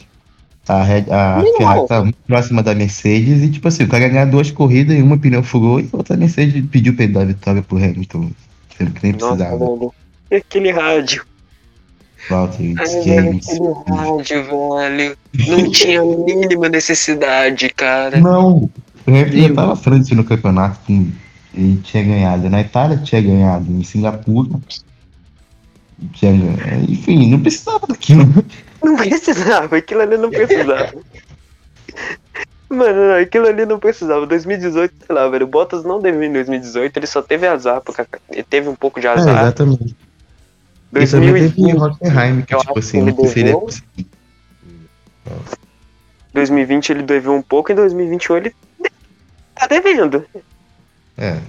a, 0.67 0.83
Red- 0.83 1.09
a 1.09 1.41
Não. 1.41 1.57
Ferrari 1.57 1.87
tá 1.87 2.01
muito 2.03 2.17
próxima 2.27 2.61
da 2.61 2.75
Mercedes 2.75 3.41
e, 3.43 3.49
tipo 3.49 3.67
assim, 3.67 3.83
o 3.83 3.87
cara 3.87 4.09
ganhar 4.09 4.25
duas 4.25 4.51
corridas 4.51 4.97
e 4.97 5.01
uma 5.01 5.17
pneu 5.17 5.41
furou 5.41 5.79
e 5.79 5.87
a 5.93 5.97
outra 5.97 6.17
Mercedes 6.17 6.63
pediu 6.69 6.93
pra 6.95 7.05
ele 7.05 7.13
dar 7.13 7.21
a 7.21 7.25
vitória 7.25 7.61
pro 7.61 7.77
Hamilton. 7.77 8.29
Sendo 8.77 8.91
que 8.91 9.03
nem 9.03 9.13
Nossa, 9.13 9.35
precisava. 9.35 9.65
E 10.31 10.35
aquele 10.35 10.71
rádio. 10.71 11.23
Valtteri, 12.29 12.73
Ai, 12.77 13.03
James. 13.03 13.47
aquele 13.47 13.73
rádio, 13.87 14.43
velho. 14.43 15.17
Não 15.47 15.69
tinha 15.71 16.01
a 16.01 16.05
mínima 16.05 16.67
necessidade, 16.69 17.69
cara. 17.69 18.19
Não, 18.19 18.63
o 18.63 18.71
Hamilton 19.07 19.37
já 19.47 19.53
tava 19.53 19.73
à 19.73 19.75
frente 19.75 20.13
no 20.15 20.23
campeonato. 20.23 20.79
com- 20.85 21.07
Ele 21.55 21.77
tinha 21.83 22.03
ganhado 22.03 22.49
na 22.49 22.61
Itália, 22.61 22.97
tinha 22.97 23.21
ganhado 23.21 23.71
em 23.71 23.83
Singapura. 23.83 24.49
Tinha 26.13 26.31
ganhado, 26.33 26.91
enfim, 26.91 27.29
não 27.31 27.39
precisava 27.39 27.87
daquilo. 27.87 28.25
Não 28.83 28.95
precisava, 28.97 29.77
aquilo 29.77 30.01
ali 30.01 30.17
não 30.17 30.29
precisava. 30.29 30.93
Mano, 32.67 33.07
não, 33.07 33.15
aquilo 33.15 33.47
ali 33.47 33.65
não 33.65 33.79
precisava. 33.79 34.25
2018, 34.25 34.93
sei 35.05 35.15
lá, 35.15 35.29
velho. 35.29 35.45
O 35.45 35.49
Bottas 35.49 35.83
não 35.83 35.99
devia 36.01 36.27
em 36.27 36.33
2018, 36.33 36.97
ele 36.97 37.07
só 37.07 37.21
teve 37.21 37.47
azar, 37.47 37.79
porque 37.81 38.05
ele 38.31 38.43
teve 38.43 38.67
um 38.67 38.75
pouco 38.75 38.99
de 38.99 39.07
É, 39.07 39.11
azar. 39.11 39.43
exatamente. 39.43 39.95
E 40.93 41.07
também 41.07 41.33
teve 41.33 41.51
2020, 41.51 41.77
Hockenheim, 41.77 42.41
que 42.41 42.57
tipo 42.57 42.79
assim, 42.79 42.91
que 42.91 43.09
ele 43.09 43.17
não 43.17 43.27
seria 43.27 43.57
possível. 43.57 43.95
2020 46.33 46.89
ele 46.89 47.03
deveu 47.03 47.33
um 47.33 47.41
pouco, 47.41 47.71
em 47.71 47.75
2021 47.75 48.37
ele 48.37 48.55
tá 49.55 49.67
devendo. 49.67 50.25
É. 51.17 51.39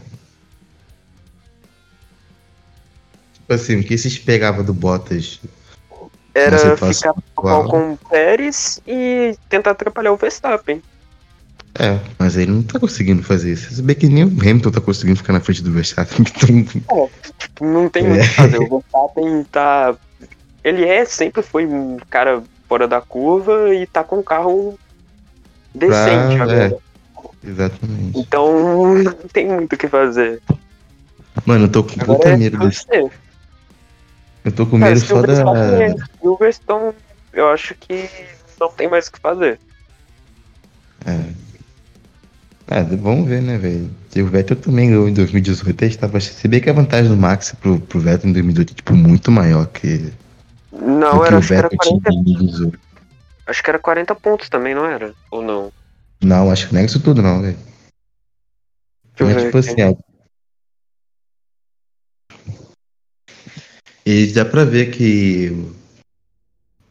Tipo 3.34 3.52
assim, 3.52 3.80
o 3.80 3.84
que 3.84 3.96
se 3.96 4.08
esperava 4.08 4.62
do 4.62 4.74
Bottas? 4.74 5.40
Era 6.34 6.76
ficar 6.76 7.10
atual. 7.10 7.68
com 7.68 7.92
o 7.92 7.96
Pérez 8.10 8.80
e 8.86 9.36
tentar 9.48 9.70
atrapalhar 9.70 10.12
o 10.12 10.16
Verstappen. 10.16 10.82
É, 11.78 11.98
mas 12.18 12.36
ele 12.36 12.52
não 12.52 12.62
tá 12.62 12.78
conseguindo 12.78 13.22
fazer 13.22 13.52
isso. 13.52 13.74
Se 13.74 13.82
bem 13.82 13.94
que 13.96 14.06
nem 14.08 14.24
o 14.24 14.28
Hamilton 14.28 14.70
tá 14.70 14.80
conseguindo 14.80 15.16
ficar 15.18 15.32
na 15.32 15.40
frente 15.40 15.62
do 15.62 15.72
Verstappen. 15.72 16.24
Então, 16.48 17.10
Tipo, 17.38 17.64
não 17.64 17.88
tem 17.88 18.02
muito 18.02 18.24
o 18.24 18.28
que 18.28 18.34
fazer. 18.34 18.58
O 18.58 18.68
Verstappen 18.80 19.44
tá. 19.44 19.94
Ele 20.64 20.84
é, 20.84 21.04
sempre 21.04 21.42
foi 21.42 21.66
um 21.66 21.98
cara 22.10 22.42
fora 22.68 22.88
da 22.88 23.00
curva 23.00 23.74
e 23.74 23.86
tá 23.86 24.02
com 24.02 24.18
um 24.18 24.22
carro 24.22 24.78
decente 25.74 26.36
Pra- 26.36 26.42
agora. 26.42 26.78
Exatamente. 27.42 28.18
Então 28.18 28.94
não 28.94 29.28
tem 29.32 29.46
muito 29.46 29.74
o 29.74 29.78
que 29.78 29.88
fazer. 29.88 30.42
Mano, 31.44 31.64
eu 31.64 31.68
tô 31.68 31.84
com 31.84 32.00
Agora 32.00 32.18
puta 32.18 32.28
é 32.30 32.36
medo 32.36 32.58
desse. 32.58 32.86
Eu 34.44 34.52
tô 34.52 34.66
com 34.66 34.78
medo 34.78 35.00
só 35.00 35.20
da. 35.22 35.44
Eu 37.32 37.48
acho 37.50 37.74
que 37.74 38.08
não 38.58 38.70
tem 38.70 38.88
mais 38.88 39.08
o 39.08 39.12
que 39.12 39.20
fazer. 39.20 39.60
É. 41.04 41.46
É, 42.68 42.82
vamos 42.82 43.28
ver, 43.28 43.42
né, 43.42 43.58
velho? 43.58 43.90
O 44.16 44.26
Vettel 44.26 44.56
também 44.56 44.88
ganhou 44.88 45.08
em 45.08 45.14
2018, 45.14 45.84
ele 45.84 45.90
estava. 45.90 46.18
Se 46.20 46.48
bem 46.48 46.60
que 46.60 46.70
a 46.70 46.72
vantagem 46.72 47.10
do 47.10 47.16
Max 47.16 47.54
pro, 47.60 47.78
pro 47.78 48.00
Vettel 48.00 48.30
em 48.30 48.32
2018 48.32 48.72
é 48.72 48.74
tipo, 48.74 48.94
muito 48.94 49.30
maior 49.30 49.66
que, 49.66 50.12
Não, 50.72 51.20
que 51.20 51.26
era, 51.26 51.36
o 51.36 51.38
acho 51.38 51.48
que 51.48 51.54
era 51.54 51.68
Vettel 51.68 51.78
tinha 51.78 52.00
40. 52.00 52.10
em 52.10 52.24
2018. 52.24 52.78
Acho 53.46 53.62
que 53.62 53.70
era 53.70 53.78
40 53.78 54.14
pontos 54.16 54.48
também, 54.48 54.74
não 54.74 54.86
era? 54.86 55.12
Ou 55.30 55.42
não? 55.42 55.72
Não, 56.26 56.50
acho 56.50 56.66
que 56.68 56.74
não 56.74 56.80
é 56.80 56.84
isso 56.84 57.00
tudo, 57.00 57.22
não, 57.22 57.40
velho. 57.40 57.56
Mas, 59.20 59.42
tipo 59.44 59.58
assim, 59.58 59.76
ó. 59.82 59.94
E 64.04 64.26
dá 64.32 64.44
pra 64.44 64.64
ver 64.64 64.90
que 64.90 65.52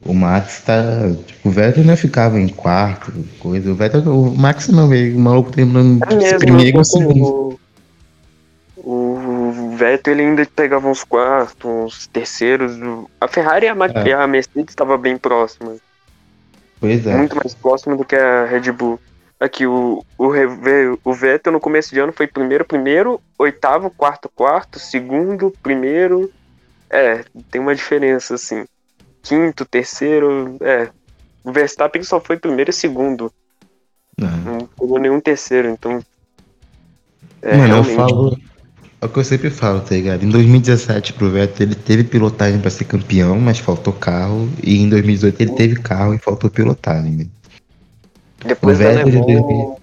o 0.05 0.13
Max 0.13 0.61
tá. 0.61 0.81
Tipo, 1.27 1.49
o 1.49 1.51
Vettel 1.51 1.83
não 1.83 1.97
ficava 1.97 2.39
em 2.39 2.47
quarto, 2.47 3.11
coisa. 3.39 3.71
O 3.71 3.75
Vettel. 3.75 4.01
O 4.03 4.35
Max 4.37 4.69
não, 4.69 4.87
velho. 4.87 5.17
O 5.17 5.19
maluco 5.19 5.51
terminando 5.51 6.01
É 6.09 6.15
mesmo, 6.15 6.39
primeiro 6.39 6.77
né? 6.77 6.81
e 6.81 6.85
segundo. 6.85 7.59
o, 8.77 9.75
Vettel 9.77 10.13
ele 10.13 10.23
ainda 10.23 10.45
pegava 10.45 10.87
uns 10.87 11.03
quartos, 11.03 11.69
uns 11.69 12.07
terceiros. 12.07 12.71
A 13.19 13.27
Ferrari 13.27 13.65
e 13.65 13.69
a, 13.69 13.75
É. 14.09 14.13
a 14.13 14.27
Mercedes 14.27 14.69
estavam 14.69 14.97
bem 14.97 15.17
próximas. 15.17 15.79
Pois 16.79 17.05
é. 17.05 17.17
Muito 17.17 17.35
mais 17.35 17.53
próximo 17.53 17.97
do 17.97 18.05
que 18.05 18.15
a 18.15 18.45
Red 18.45 18.71
Bull. 18.71 18.99
Aqui, 19.39 19.67
o, 19.67 20.03
o, 20.17 20.29
Re- 20.29 20.97
o 21.03 21.13
Vettel 21.13 21.51
no 21.53 21.59
começo 21.59 21.93
de 21.93 21.99
ano 21.99 22.13
foi 22.13 22.25
primeiro, 22.25 22.63
primeiro, 22.63 23.21
oitavo, 23.37 23.89
quarto, 23.89 24.29
quarto, 24.29 24.79
segundo, 24.79 25.53
primeiro. 25.61 26.31
É, 26.89 27.25
tem 27.51 27.59
uma 27.59 27.75
diferença, 27.75 28.35
assim. 28.35 28.65
Quinto, 29.21 29.65
terceiro, 29.65 30.57
é. 30.61 30.89
O 31.43 31.51
Verstappen 31.51 32.01
só 32.03 32.19
foi 32.19 32.37
primeiro 32.37 32.69
e 32.69 32.73
segundo. 32.73 33.31
Não. 34.17 34.37
Não 34.37 34.57
pegou 34.79 34.99
nenhum 34.99 35.19
terceiro, 35.19 35.69
então. 35.69 36.01
É, 37.41 37.57
Mano, 37.57 37.81
realmente. 37.81 37.89
eu 37.91 37.95
falo. 37.95 38.37
É 39.01 39.05
o 39.05 39.09
que 39.09 39.19
eu 39.19 39.23
sempre 39.23 39.49
falo, 39.49 39.81
tá 39.81 39.93
ligado? 39.93 40.23
Em 40.23 40.29
2017 40.29 41.13
pro 41.13 41.29
Vettel 41.29 41.67
ele 41.67 41.75
teve 41.75 42.03
pilotagem 42.05 42.59
pra 42.59 42.71
ser 42.71 42.85
campeão, 42.85 43.39
mas 43.39 43.59
faltou 43.59 43.93
carro. 43.93 44.49
E 44.63 44.77
em 44.81 44.89
2018 44.89 45.41
ele 45.41 45.51
teve 45.51 45.75
carro 45.75 46.13
e 46.13 46.17
faltou 46.17 46.49
pilotagem. 46.49 47.29
Depois 48.45 48.77
da 48.79 48.89
Alemanha, 48.89 49.75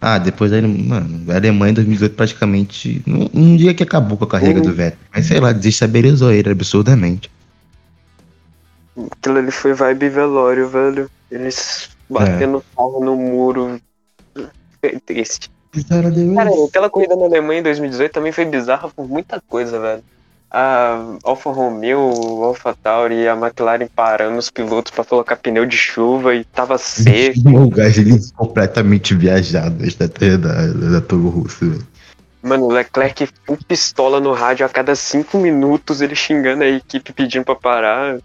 Ah, 0.00 0.18
depois 0.18 0.50
da 0.50 0.60
mano, 0.60 1.32
a 1.32 1.36
Alemanha 1.36 1.70
em 1.70 1.74
2018 1.74 2.14
praticamente. 2.14 3.02
Um, 3.06 3.28
um 3.32 3.56
dia 3.56 3.72
que 3.72 3.82
acabou 3.82 4.18
com 4.18 4.24
a 4.24 4.28
carreira 4.28 4.58
Uhum. 4.58 4.66
do 4.66 4.72
Vettel. 4.74 4.98
Mas 5.14 5.26
sei 5.26 5.40
lá, 5.40 5.52
desestabilizou 5.52 6.30
ele 6.30 6.50
absurdamente. 6.50 7.30
aquilo 9.10 9.38
ali 9.38 9.50
foi 9.50 9.72
vibe 9.72 10.08
velório, 10.10 10.68
velho. 10.68 11.10
Eles 11.30 11.88
batendo 12.08 12.58
o 12.58 12.64
carro 12.76 13.04
no 13.04 13.16
muro. 13.16 13.80
Foi 14.80 15.00
triste. 15.04 15.50
Cara, 16.36 16.50
aquela 16.68 16.88
corrida 16.88 17.16
na 17.16 17.24
Alemanha 17.24 17.60
em 17.60 17.62
2018 17.64 18.12
também 18.12 18.30
foi 18.30 18.44
bizarra 18.44 18.88
por 18.88 19.08
muita 19.08 19.40
coisa, 19.48 19.80
velho. 19.80 20.04
A 20.56 21.16
Alfa 21.24 21.50
Romeo, 21.50 21.98
o 21.98 22.44
Alfa 22.44 22.76
Tauri 22.80 23.22
e 23.22 23.28
a 23.28 23.34
McLaren 23.34 23.88
parando 23.88 24.38
os 24.38 24.50
pilotos 24.50 24.92
pra 24.92 25.04
colocar 25.04 25.34
pneu 25.34 25.66
de 25.66 25.76
chuva 25.76 26.32
e 26.32 26.44
tava 26.44 26.78
seco. 26.78 27.40
o 27.48 27.68
Gasly 27.68 28.20
completamente 28.36 29.16
viajado 29.16 29.74
da 29.74 29.84
estratégia 29.84 30.38
da, 30.38 30.66
da 30.68 31.00
Toro 31.00 31.28
Russo, 31.28 31.68
velho. 31.70 31.84
Mano, 32.40 32.66
o 32.66 32.70
Leclerc 32.72 33.28
full 33.44 33.58
pistola 33.66 34.20
no 34.20 34.32
rádio 34.32 34.64
a 34.64 34.68
cada 34.68 34.94
cinco 34.94 35.38
minutos, 35.38 36.00
ele 36.00 36.14
xingando 36.14 36.62
a 36.62 36.68
equipe 36.68 37.12
pedindo 37.12 37.44
pra 37.44 37.56
parar. 37.56 38.18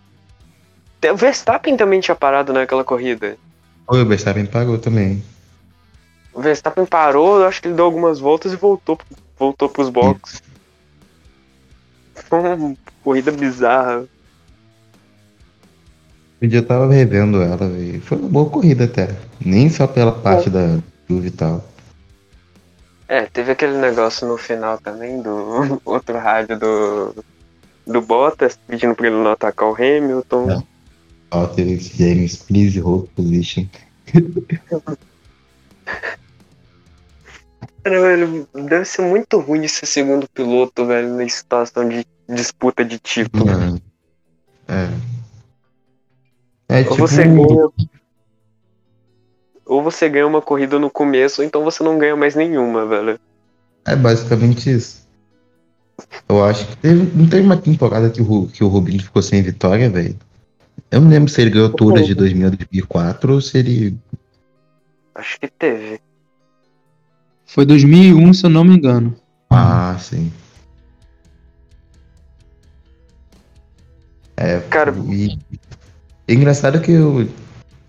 O 1.12 1.18
Verstappen 1.18 1.76
também 1.76 2.00
tinha 2.00 2.14
parado 2.14 2.54
naquela 2.54 2.84
corrida. 2.84 3.38
O 3.88 4.06
Verstappen 4.06 4.46
pagou 4.46 4.78
também. 4.78 5.24
O 6.32 6.42
Verstappen 6.42 6.86
parou, 6.86 7.40
eu 7.40 7.48
acho 7.48 7.60
que 7.60 7.70
ele 7.70 7.76
deu 7.76 7.86
algumas 7.86 8.20
voltas 8.20 8.54
e 8.54 8.56
voltou, 8.56 9.00
voltou 9.36 9.68
pros 9.68 9.90
boxes. 9.90 10.44
Foi 12.30 12.40
uma 12.56 12.76
corrida 13.04 13.32
bizarra. 13.32 14.06
Dia 16.42 16.60
eu 16.60 16.66
tava 16.66 16.92
revendo 16.92 17.42
ela, 17.42 17.58
velho. 17.58 18.02
Foi 18.02 18.18
uma 18.18 18.30
boa 18.30 18.50
corrida 18.50 18.86
até. 18.86 19.10
Nem 19.44 19.70
só 19.70 19.86
pela 19.86 20.14
parte 20.14 20.50
da 20.50 20.80
chuva 21.06 21.28
e 21.28 21.32
tal. 21.32 21.66
É, 23.10 23.26
teve 23.26 23.52
aquele 23.52 23.78
negócio 23.78 24.28
no 24.28 24.38
final 24.38 24.78
também 24.78 25.22
do 25.22 25.82
outro 25.84 26.18
rádio 26.18 26.58
do, 26.58 27.16
do 27.86 28.02
Bottas 28.02 28.58
pedindo 28.68 28.96
pra 28.96 29.08
ele 29.08 29.18
não 29.18 29.32
atacar 29.32 29.68
o 29.68 29.74
Hamilton. 29.74 30.52
É. 30.52 30.64
Ó, 31.32 31.48
teve 31.48 31.78
James, 31.78 32.38
please 32.38 32.80
hold 32.80 33.10
position. 33.16 33.66
Cara, 37.90 38.02
velho, 38.02 38.48
deve 38.54 38.86
ser 38.86 39.02
muito 39.02 39.40
ruim 39.40 39.62
de 39.62 39.68
ser 39.68 39.88
segundo 39.88 40.30
piloto, 40.30 40.86
velho, 40.86 41.18
na 41.18 41.28
situação 41.28 41.90
de 41.90 42.06
disputa 42.30 42.86
de 42.86 43.00
título. 43.00 43.48
Mano. 43.48 43.82
É. 44.68 44.90
É 46.70 46.78
Ou 46.82 46.84
tipo. 46.84 46.98
você 46.98 47.24
ganha. 47.24 47.70
Ou 49.66 49.82
você 49.82 50.08
ganha 50.08 50.28
uma 50.28 50.40
corrida 50.40 50.78
no 50.78 50.92
começo, 50.92 51.42
ou 51.42 51.48
então 51.48 51.64
você 51.64 51.82
não 51.82 51.98
ganha 51.98 52.16
mais 52.16 52.36
nenhuma, 52.36 52.86
velho. 52.86 53.20
É 53.86 53.96
basicamente 53.96 54.70
isso. 54.70 55.08
Eu 56.28 56.44
acho 56.44 56.68
que 56.68 56.78
teve, 56.78 57.12
não 57.18 57.28
teve 57.28 57.42
uma 57.42 57.58
temporada 57.58 58.12
que 58.12 58.22
o, 58.22 58.48
que 58.50 58.64
o 58.64 58.68
Rubinho 58.68 59.02
ficou 59.02 59.24
sem 59.24 59.42
vitória, 59.42 59.90
velho. 59.90 60.16
Eu 60.92 61.02
não 61.02 61.10
lembro 61.10 61.28
se 61.28 61.42
ele 61.42 61.50
ganhou 61.50 61.72
todas 61.72 62.06
de 62.06 62.14
2000 62.14 62.46
a 62.46 62.50
2004 62.52 63.34
ou 63.34 63.42
se 63.42 63.58
ele. 63.58 63.98
Acho 65.16 65.40
que 65.40 65.48
teve. 65.48 66.00
Foi 67.50 67.66
2001, 67.66 68.32
se 68.32 68.46
eu 68.46 68.50
não 68.50 68.64
me 68.64 68.76
engano. 68.76 69.16
Ah, 69.50 69.98
sim. 70.00 70.32
É, 74.38 74.60
Cara- 74.70 74.94
e, 75.12 75.36
é 76.28 76.34
engraçado 76.34 76.80
que 76.80 76.92
o- 76.96 77.28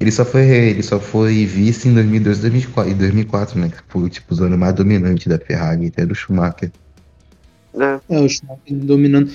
ele 0.00 0.10
só 0.10 0.24
foi 0.24 0.40
ele 0.48 0.82
só 0.82 0.98
foi 0.98 1.44
vice 1.44 1.88
em 1.88 1.94
2002 1.94 2.38
e 2.38 2.40
2004, 2.40 2.90
e 2.90 2.94
2004, 2.94 3.60
né? 3.60 3.68
Que 3.68 3.76
foi 3.86 4.08
tipo 4.08 4.34
o 4.34 4.44
ano 4.44 4.56
mais 4.56 4.74
dominante 4.74 5.28
da 5.28 5.38
Ferrari, 5.38 5.88
até 5.88 6.06
do 6.06 6.14
Schumacher. 6.14 6.72
É, 7.74 8.00
É, 8.08 8.18
o 8.18 8.28
Schumacher 8.30 8.74
dominando. 8.76 9.30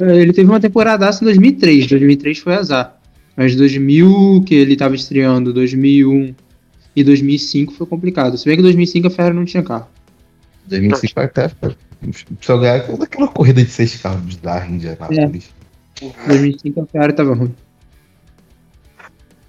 Ele 0.00 0.32
teve 0.32 0.50
uma 0.50 0.58
temporada 0.60 1.08
em 1.08 1.24
2003. 1.24 1.86
2003 1.86 2.38
foi 2.40 2.54
azar. 2.54 2.96
Mas 3.36 3.54
2000, 3.54 4.42
que 4.44 4.56
ele 4.56 4.74
tava 4.76 4.96
estreando, 4.96 5.52
2001 5.52 6.34
e 7.00 7.04
2005 7.04 7.72
foi 7.72 7.86
complicado. 7.86 8.36
Se 8.36 8.44
bem 8.44 8.56
que 8.56 8.62
2005 8.62 9.06
a 9.06 9.10
Ferrari 9.10 9.34
não 9.34 9.44
tinha 9.44 9.62
carro. 9.62 9.86
2005 10.66 11.14
foi 11.14 11.24
até 11.24 11.50
só 12.40 12.58
ganhar 12.58 12.86
toda 12.86 13.04
aquela 13.04 13.28
corrida 13.28 13.62
de 13.62 13.70
seis 13.70 13.96
carros 14.00 14.38
em 14.68 14.72
Indianápolis. 14.74 15.50
2005 16.26 16.82
a 16.82 16.86
Ferrari 16.86 17.12
tava 17.12 17.34
ruim. 17.34 17.54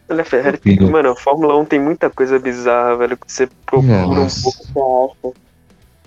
Olha, 0.10 0.22
a 0.22 0.26
Ferrari, 0.26 0.58
Filho. 0.58 0.90
mano, 0.90 1.10
a 1.10 1.16
Fórmula 1.16 1.56
1 1.60 1.66
tem 1.66 1.80
muita 1.80 2.10
coisa 2.10 2.40
bizarra, 2.40 2.98
velho, 2.98 3.16
que 3.16 3.32
você 3.32 3.48
procura 3.66 4.08
Nossa. 4.08 4.40
um 4.40 4.44
pouco 4.44 5.14
você 5.22 5.28
acha. 5.28 5.36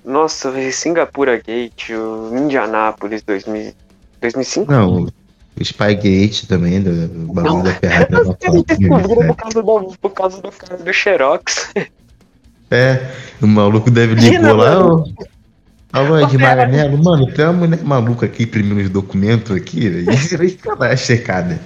Nossa, 0.05 0.51
velho, 0.51 0.73
Singapura 0.73 1.37
Gate, 1.37 1.91
o 1.91 2.37
Indianápolis 2.37 3.23
2000, 3.23 3.73
2005? 4.21 4.73
Não, 4.73 5.07
Spygate 5.61 6.47
também, 6.49 6.81
do, 6.81 7.09
do 7.09 7.33
bagulho 7.33 7.55
Não. 7.57 7.63
da 7.63 7.75
Ferrari 7.75 8.11
da 8.11 8.21
Os 8.23 8.37
caras 8.37 8.63
descobriram 8.65 9.35
por 9.35 9.37
2007. 9.37 9.37
causa, 9.37 9.63
do, 9.63 9.99
por 9.99 10.11
causa 10.11 10.43
do 10.43 10.53
cara 10.53 10.77
do 10.79 10.93
Xerox. 10.93 11.73
É, 12.71 13.11
o 13.43 13.47
maluco 13.47 13.91
deve 13.91 14.15
ligou 14.15 14.57
lá. 14.57 14.81
Ó, 15.95 16.05
vai 16.05 16.27
de 16.27 16.37
Ô. 16.37 16.41
Maranello, 16.41 17.05
mano, 17.05 17.31
tem 17.31 17.45
uma 17.45 17.53
mulher 17.53 17.85
maluca 17.85 18.25
aqui 18.25 18.45
imprimindo 18.45 18.81
os 18.81 18.89
documentos 18.89 19.55
aqui, 19.55 19.91
velho. 19.91 20.07
Vai 20.07 20.49
ficar 20.49 20.75
lá 20.75 20.97
checada. 20.97 21.61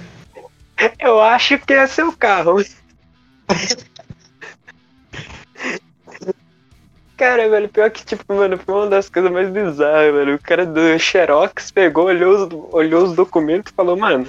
Eu 0.99 1.21
acho 1.21 1.57
que 1.59 1.73
é 1.73 1.87
seu 1.87 2.11
carro. 2.11 2.61
Cara, 7.17 7.49
velho, 7.49 7.67
pior 7.67 7.89
que, 7.89 8.05
tipo, 8.05 8.31
mano, 8.35 8.59
foi 8.63 8.75
uma 8.75 8.87
das 8.87 9.09
coisas 9.09 9.31
mais 9.31 9.49
bizarras, 9.49 10.13
velho. 10.13 10.35
O 10.35 10.39
cara 10.39 10.67
do 10.67 10.99
Xerox 10.99 11.71
pegou, 11.71 12.05
olhou 12.05 12.35
os, 12.35 12.49
olhou 12.71 13.03
os 13.05 13.13
documentos 13.13 13.71
e 13.71 13.75
falou, 13.75 13.97
mano, 13.97 14.27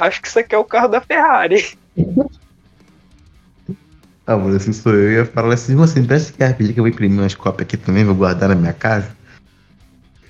acho 0.00 0.20
que 0.20 0.26
isso 0.26 0.40
aqui 0.40 0.52
é 0.52 0.58
o 0.58 0.64
carro 0.64 0.88
da 0.88 1.00
Ferrari. 1.00 1.78
Ah, 4.26 4.36
mano, 4.36 4.58
se 4.58 4.72
sou 4.74 4.92
eu, 4.92 5.02
eu 5.02 5.12
ia 5.12 5.24
falar 5.24 5.54
assim, 5.54 5.76
você 5.76 6.00
empresta 6.00 6.32
que 6.32 6.42
rapidinho 6.42 6.74
que 6.74 6.80
eu 6.80 6.84
vou 6.84 6.88
imprimir 6.88 7.20
umas 7.20 7.36
cópias 7.36 7.64
aqui 7.64 7.76
também, 7.76 8.04
vou 8.04 8.16
guardar 8.16 8.48
na 8.48 8.56
minha 8.56 8.72
casa. 8.72 9.14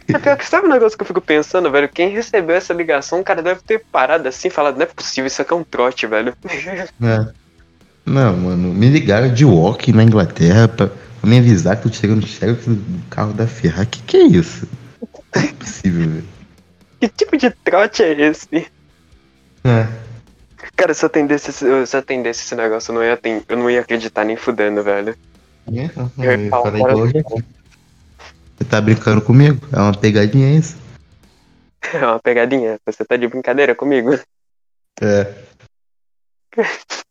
É 0.06 0.18
pior 0.18 0.36
que 0.36 0.46
sabe 0.46 0.66
um 0.66 0.70
negócio 0.70 0.98
que 0.98 1.02
eu 1.02 1.06
fico 1.06 1.20
pensando, 1.22 1.70
velho? 1.70 1.88
Quem 1.88 2.10
recebeu 2.10 2.54
essa 2.54 2.74
ligação, 2.74 3.20
o 3.20 3.24
cara 3.24 3.42
deve 3.42 3.62
ter 3.62 3.82
parado 3.90 4.28
assim 4.28 4.48
e 4.48 4.50
falado, 4.50 4.76
não 4.76 4.82
é 4.82 4.86
possível, 4.86 5.26
isso 5.26 5.40
aqui 5.40 5.52
é 5.52 5.56
um 5.56 5.64
trote, 5.64 6.06
velho. 6.06 6.34
É. 7.02 7.26
Não, 8.04 8.36
mano, 8.36 8.72
me 8.72 8.88
ligaram 8.88 9.32
de 9.32 9.44
walk 9.44 9.92
na 9.92 10.04
Inglaterra 10.04 10.68
pra 10.68 10.90
me 11.26 11.38
avisar 11.38 11.80
que 11.80 11.86
eu 11.86 11.90
tô 11.90 11.96
chegando 11.96 12.20
no 12.20 12.26
Xerox 12.26 12.66
do 12.66 13.02
carro 13.10 13.32
da 13.32 13.46
Ferrari. 13.46 13.86
Que 13.88 14.02
que 14.02 14.16
é 14.16 14.22
isso? 14.24 14.68
Não 15.34 15.42
é 15.42 15.52
possível, 15.54 16.08
velho. 16.08 16.24
que 17.00 17.08
tipo 17.08 17.36
de 17.36 17.50
trote 17.50 18.02
é 18.02 18.12
esse? 18.28 18.48
É. 19.64 19.86
Cara, 20.76 20.94
se 20.94 21.04
eu 21.04 21.08
atendesse, 21.08 21.50
esse- 21.50 21.86
se 21.86 21.96
eu 21.96 22.00
atendesse 22.00 22.44
esse 22.44 22.54
negócio, 22.54 22.90
eu 22.90 22.94
não, 22.96 23.02
ia, 23.04 23.14
aten- 23.14 23.42
eu 23.48 23.56
não 23.56 23.70
ia 23.70 23.80
acreditar 23.80 24.24
nem 24.24 24.36
fudendo, 24.36 24.82
velho. 24.82 25.16
É, 25.68 25.90
não, 25.96 26.10
Eu 26.18 26.40
ia 26.40 26.46
eu 26.46 26.50
falei 26.50 26.82
igual. 26.82 27.42
Você 28.56 28.64
tá 28.64 28.80
brincando 28.80 29.20
comigo? 29.20 29.66
É 29.72 29.78
uma 29.78 29.94
pegadinha 29.96 30.56
isso? 30.58 30.76
É 31.92 32.04
uma 32.04 32.18
pegadinha. 32.18 32.80
Você 32.84 33.04
tá 33.04 33.16
de 33.16 33.28
brincadeira 33.28 33.72
comigo? 33.74 34.18
É. 35.00 35.32